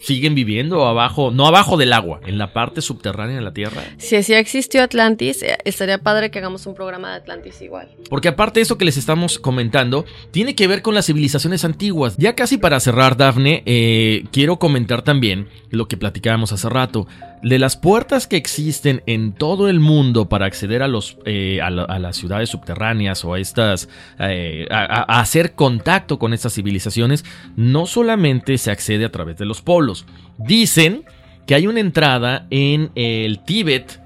[0.04, 3.82] siguen viviendo abajo, no abajo del agua, en la parte subterránea de la Tierra.
[3.98, 7.88] Si así existió Atlantis, eh, estaría padre que hagamos un programa de Atlantis igual.
[8.10, 12.18] Porque aparte de eso que les estamos comentando, tiene que ver con las civilizaciones antiguas.
[12.18, 17.08] Ya casi para cerrar, Dafne, eh, quiero comentar también lo que platicábamos hace rato
[17.44, 21.70] de las puertas que existen en todo el mundo para acceder a, los, eh, a,
[21.70, 23.90] las ciudades subterráneas o a estas,
[24.20, 27.26] eh, a, hacer contacto con estas civilizaciones,
[27.56, 30.06] no solamente se accede a través de los polos.
[30.38, 31.04] Dicen
[31.46, 34.03] que hay una entrada en el Tíbet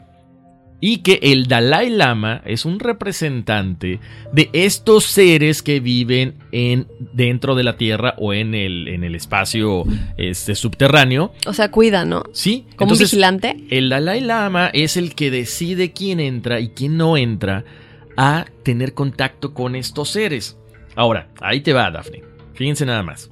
[0.80, 4.00] y que el Dalai Lama es un representante
[4.32, 9.16] de estos seres que viven en dentro de la Tierra o en el, en el
[9.16, 9.84] espacio
[10.18, 11.34] este, subterráneo.
[11.48, 12.24] O sea, cuida, ¿no?
[12.32, 12.66] Sí.
[12.76, 13.58] Como un vigilante.
[13.70, 17.66] El Dalai Lama es el que decide quién entra y quién no entra
[18.16, 20.58] a tener contacto con estos seres.
[20.96, 22.24] Ahora, ahí te va, Daphne.
[22.54, 23.30] Fíjense nada más.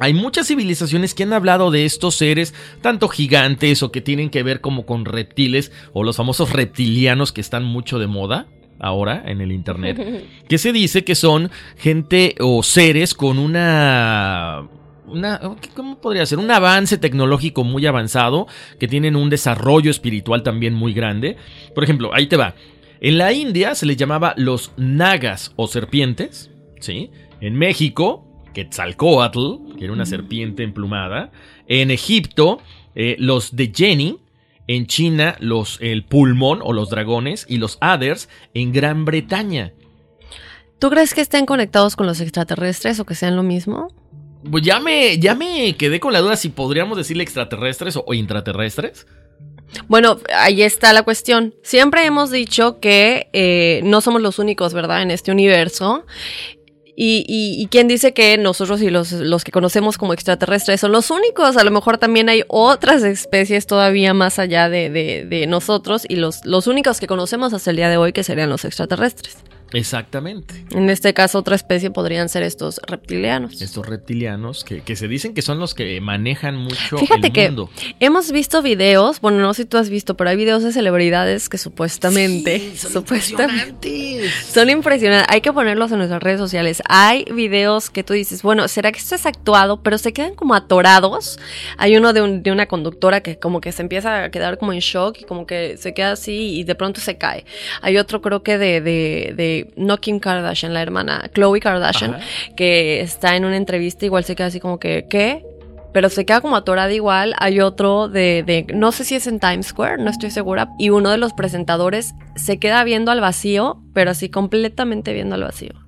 [0.00, 4.42] Hay muchas civilizaciones que han hablado de estos seres, tanto gigantes o que tienen que
[4.42, 8.46] ver como con reptiles, o los famosos reptilianos que están mucho de moda
[8.78, 14.68] ahora en el internet, que se dice que son gente o seres con una
[15.06, 15.40] una,
[15.74, 16.38] ¿cómo podría ser?
[16.38, 18.46] Un avance tecnológico muy avanzado,
[18.78, 21.36] que tienen un desarrollo espiritual también muy grande.
[21.74, 22.54] Por ejemplo, ahí te va.
[23.00, 27.10] En la India se les llamaba los nagas o serpientes, ¿sí?
[27.40, 28.27] En México
[28.58, 31.30] Quetzalcoatl, que era una serpiente emplumada.
[31.68, 32.60] En Egipto,
[32.96, 34.18] eh, los de Jenny.
[34.66, 37.46] En China, los, el pulmón o los dragones.
[37.48, 39.74] Y los Adders en Gran Bretaña.
[40.80, 43.94] ¿Tú crees que estén conectados con los extraterrestres o que sean lo mismo?
[44.50, 49.06] Pues ya me, ya me quedé con la duda si podríamos decirle extraterrestres o, intraterrestres.
[49.86, 51.54] Bueno, ahí está la cuestión.
[51.62, 55.02] Siempre hemos dicho que eh, no somos los únicos, ¿verdad?
[55.02, 56.04] En este universo.
[57.00, 61.12] Y, y, quién dice que nosotros y los, los, que conocemos como extraterrestres son los
[61.12, 61.56] únicos.
[61.56, 66.44] A lo mejor también hay otras especies todavía más allá de, de, nosotros y los,
[66.44, 69.36] los únicos que conocemos hasta el día de hoy que serían los extraterrestres.
[69.72, 70.64] Exactamente.
[70.70, 73.60] En este caso, otra especie podrían ser estos reptilianos.
[73.60, 77.46] Estos reptilianos que, que se dicen que son los que manejan mucho Fíjate el que
[77.46, 77.70] mundo.
[78.00, 81.48] hemos visto videos, bueno, no sé si tú has visto, pero hay videos de celebridades
[81.48, 85.28] que supuestamente, son supuestamente son impresionantes.
[85.30, 86.82] Hay que ponerlos en nuestras redes sociales.
[86.88, 89.82] Hay videos que tú dices, bueno, ¿será que esto es actuado?
[89.82, 91.38] Pero se quedan como atorados.
[91.76, 94.72] Hay uno de, un- de una conductora que como que se empieza a quedar como
[94.72, 97.44] en shock y como que se queda así y de pronto se cae.
[97.82, 102.24] Hay otro creo que de, de, de no Kim Kardashian, la hermana Chloe Kardashian, Ajá.
[102.56, 105.44] que está en una entrevista, igual se queda así como que, ¿qué?
[105.92, 107.34] Pero se queda como atorada igual.
[107.38, 110.68] Hay otro de, de, no sé si es en Times Square, no estoy segura.
[110.78, 115.42] Y uno de los presentadores se queda viendo al vacío, pero así completamente viendo al
[115.42, 115.87] vacío.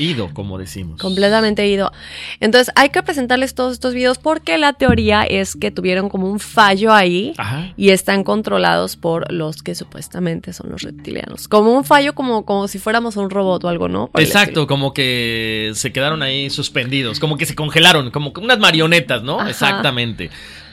[0.00, 1.00] Ido, como decimos.
[1.00, 1.92] Completamente ido.
[2.40, 6.40] Entonces hay que presentarles todos estos videos porque la teoría es que tuvieron como un
[6.40, 7.72] fallo ahí Ajá.
[7.76, 11.48] y están controlados por los que supuestamente son los reptilianos.
[11.48, 14.06] Como un fallo, como, como si fuéramos un robot o algo, ¿no?
[14.08, 19.22] Por Exacto, como que se quedaron ahí suspendidos, como que se congelaron, como unas marionetas,
[19.22, 19.38] ¿no?
[19.40, 19.50] Ajá.
[19.50, 20.30] Exactamente.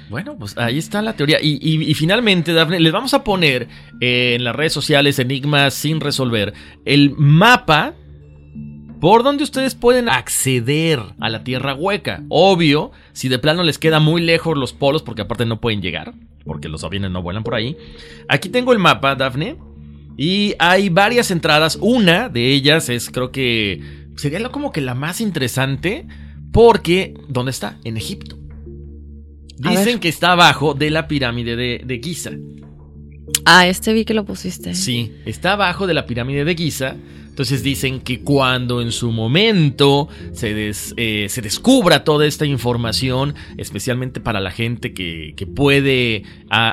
[0.09, 1.39] Bueno, pues ahí está la teoría.
[1.41, 3.67] Y, y- y finalmente, Dafne, les vamos a poner
[3.99, 6.53] eh, en las redes sociales Enigmas sin resolver
[6.85, 7.93] el mapa
[8.99, 12.23] por donde ustedes pueden acceder a la Tierra Hueca.
[12.29, 16.13] Obvio, si de plano les queda muy lejos los polos, porque aparte no pueden llegar,
[16.45, 17.77] porque los aviones no vuelan por ahí.
[18.27, 19.57] Aquí tengo el mapa, Dafne.
[20.17, 21.77] Y hay varias entradas.
[21.79, 23.81] Una de ellas es, creo que
[24.15, 26.07] sería como que la más interesante.
[26.51, 27.77] Porque, ¿dónde está?
[27.83, 28.37] En Egipto.
[29.57, 32.31] Dicen que está abajo de la pirámide de, de Giza.
[33.45, 34.73] Ah, este vi que lo pusiste.
[34.73, 36.95] Sí, está abajo de la pirámide de Giza.
[37.37, 44.19] Entonces dicen que cuando en su momento se, eh, se descubra toda esta información, especialmente
[44.19, 46.23] para la gente que, que puede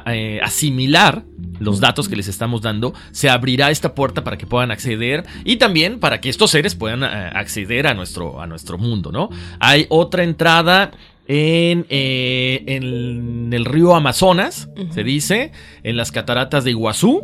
[0.06, 1.26] eh, asimilar
[1.60, 5.56] los datos que les estamos dando, se abrirá esta puerta para que puedan acceder y
[5.56, 9.28] también para que estos seres puedan eh, acceder a nuestro, a nuestro mundo, ¿no?
[9.60, 10.92] Hay otra entrada
[11.26, 15.52] en, eh, en el río Amazonas, se dice,
[15.82, 17.22] en las cataratas de Iguazú.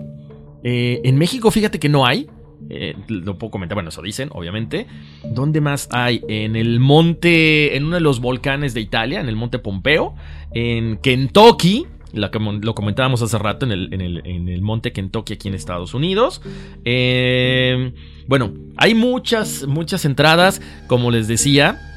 [0.64, 2.26] Eh, en México, fíjate que no hay.
[2.72, 4.86] Eh, lo puedo comentar, bueno, eso dicen, obviamente.
[5.24, 6.22] ¿Dónde más hay?
[6.28, 10.14] En el monte, en uno de los volcanes de Italia, en el monte Pompeo,
[10.53, 14.92] en Kentucky, la que lo comentábamos hace rato, en el, en el- en el monte
[14.92, 16.42] Kentucky aquí en Estados Unidos.
[16.84, 17.92] Eh,
[18.28, 21.89] bueno, hay muchas, muchas entradas, como les decía.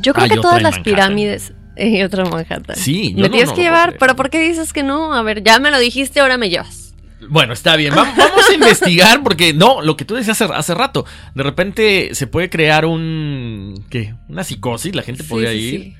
[0.00, 0.82] Yo creo Hay que todas las Manhattan.
[0.82, 1.52] pirámides.
[1.76, 2.76] Y otra Manhattan.
[2.76, 5.14] Sí, yo Me no- tienes no que llevar, pero ¿por qué dices que no?
[5.14, 6.94] A ver, ya me lo dijiste, ahora me llevas.
[7.28, 7.92] Bueno, está bien.
[7.96, 12.10] Va- Vamos a investigar porque no, lo que tú decías hace, hace rato, de repente
[12.14, 14.14] se puede crear un ¿qué?
[14.28, 15.96] Una psicosis, la gente Sí, podría sí, ir sí.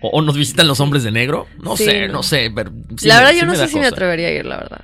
[0.00, 2.14] O, o nos visitan los hombres de negro, no sé, no.
[2.14, 4.80] no, sé, pero la verdad, yo no sé si me atrevería a ir, la verdad.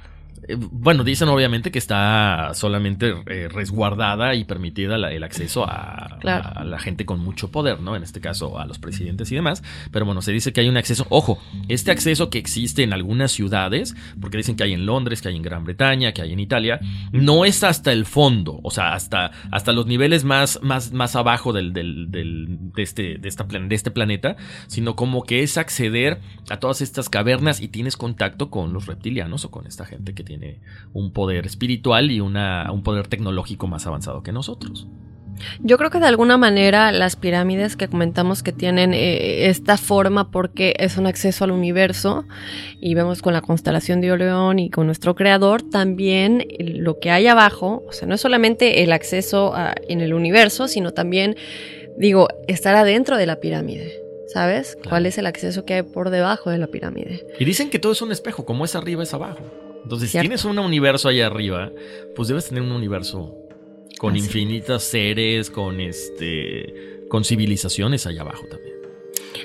[0.48, 6.16] Eh, Bueno, dicen obviamente que está solamente eh, resguardada y permitida la- el acceso a,
[6.20, 6.50] Claro.
[6.54, 7.94] a la gente con mucho poder, ¿no?
[7.96, 9.62] En este caso a los presidentes y demás.
[9.92, 11.06] Pero bueno, se dice que hay un acceso.
[11.10, 11.38] Ojo,
[11.68, 15.36] este acceso que existe en algunas ciudades, porque dicen que hay en Londres, que hay
[15.36, 16.80] en Gran Bretaña, que hay en Italia,
[17.12, 21.52] no es hasta el fondo, o sea, hasta, hasta los niveles más, más, más abajo
[21.52, 24.36] del, del- del- de, este, de, esta de este planeta,
[24.66, 29.44] sino como que es acceder a todas estas cavernas y tienes contacto con los reptilianos
[29.44, 30.37] o con esta gente que tiene
[30.92, 34.86] un poder espiritual y una, un poder tecnológico más avanzado que nosotros.
[35.60, 40.32] Yo creo que de alguna manera las pirámides que comentamos que tienen eh, esta forma
[40.32, 42.24] porque es un acceso al universo
[42.80, 47.28] y vemos con la constelación de Orión y con nuestro creador también lo que hay
[47.28, 51.36] abajo, o sea, no es solamente el acceso a- en el universo, sino también,
[51.96, 53.92] digo, estar adentro de la pirámide.
[54.34, 54.74] ¿Sabes?
[54.74, 54.90] Claro.
[54.90, 57.24] ¿Cuál es el acceso que hay por debajo de la pirámide?
[57.38, 59.38] Y dicen que todo es un espejo, como es arriba es abajo.
[59.82, 61.72] Entonces, si tienes un universo allá arriba,
[62.14, 63.34] pues debes tener un universo
[63.98, 64.24] con Así.
[64.24, 68.76] infinitas seres, con este con civilizaciones allá abajo también.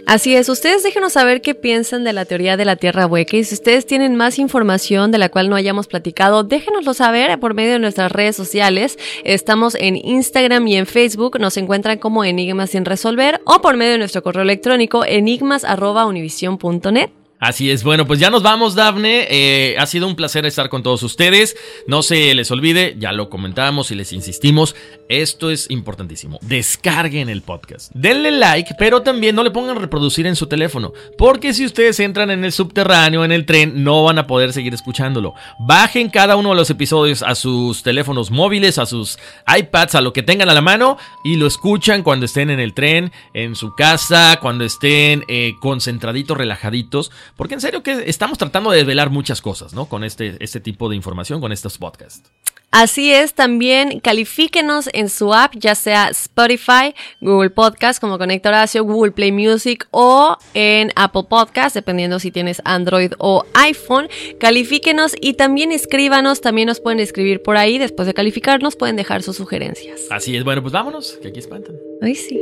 [0.06, 3.46] Así es, ustedes déjenos saber qué piensan de la teoría de la Tierra hueca y
[3.46, 7.72] si ustedes tienen más información de la cual no hayamos platicado, déjenoslo saber por medio
[7.74, 8.98] de nuestras redes sociales.
[9.24, 13.94] Estamos en Instagram y en Facebook, nos encuentran como Enigmas sin resolver o por medio
[13.94, 17.12] de nuestro correo electrónico enigmas@univision.net.
[17.44, 19.28] Así es, bueno, pues ya nos vamos, Dafne.
[19.30, 21.58] Eh, ha sido un placer estar con todos ustedes.
[21.88, 24.78] No se les olvide, ya lo comentamos y les insistimos,
[25.10, 26.40] esto es importantísimo.
[26.42, 27.92] Descarguen el podcast.
[27.94, 32.32] Denle like, pero también no le pongan reproducir en su teléfono, porque si ustedes entran
[32.32, 35.34] en el subterráneo, en el tren, no van a poder seguir escuchándolo.
[35.60, 39.20] Bajen cada uno de los episodios a sus teléfonos móviles, a sus
[39.54, 42.74] iPads, a lo que tengan a la mano y lo escuchan cuando estén en el
[42.74, 48.72] tren, en su casa, cuando estén eh, concentraditos, relajaditos, porque en serio que estamos tratando
[48.72, 49.86] de desvelar muchas cosas, ¿no?
[49.86, 52.32] Con este, este tipo de información, con estos podcasts.
[52.74, 58.84] Así es, también califíquenos en su app, ya sea Spotify, Google Podcast como Conecta Horacio,
[58.84, 64.10] Google Play Music o en Apple Podcast, dependiendo si tienes Android o iPhone.
[64.40, 69.22] Califíquenos y también escríbanos, también nos pueden escribir por ahí, después de calificarnos pueden dejar
[69.22, 70.02] sus sugerencias.
[70.10, 71.76] Así es, bueno, pues vámonos, que aquí espantan.
[72.02, 72.42] Ay, sí.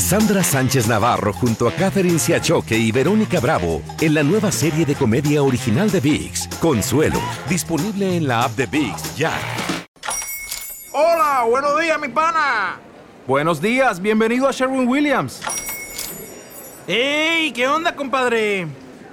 [0.01, 4.95] Cassandra Sánchez Navarro junto a Catherine Siachoque y Verónica Bravo en la nueva serie de
[4.95, 9.31] comedia original de VIX, Consuelo, disponible en la app de VIX ya.
[10.91, 12.79] Hola, buenos días, mi pana.
[13.27, 15.39] Buenos días, bienvenido a Sherwin Williams.
[16.87, 17.51] ¡Ey!
[17.51, 18.67] ¿Qué onda, compadre?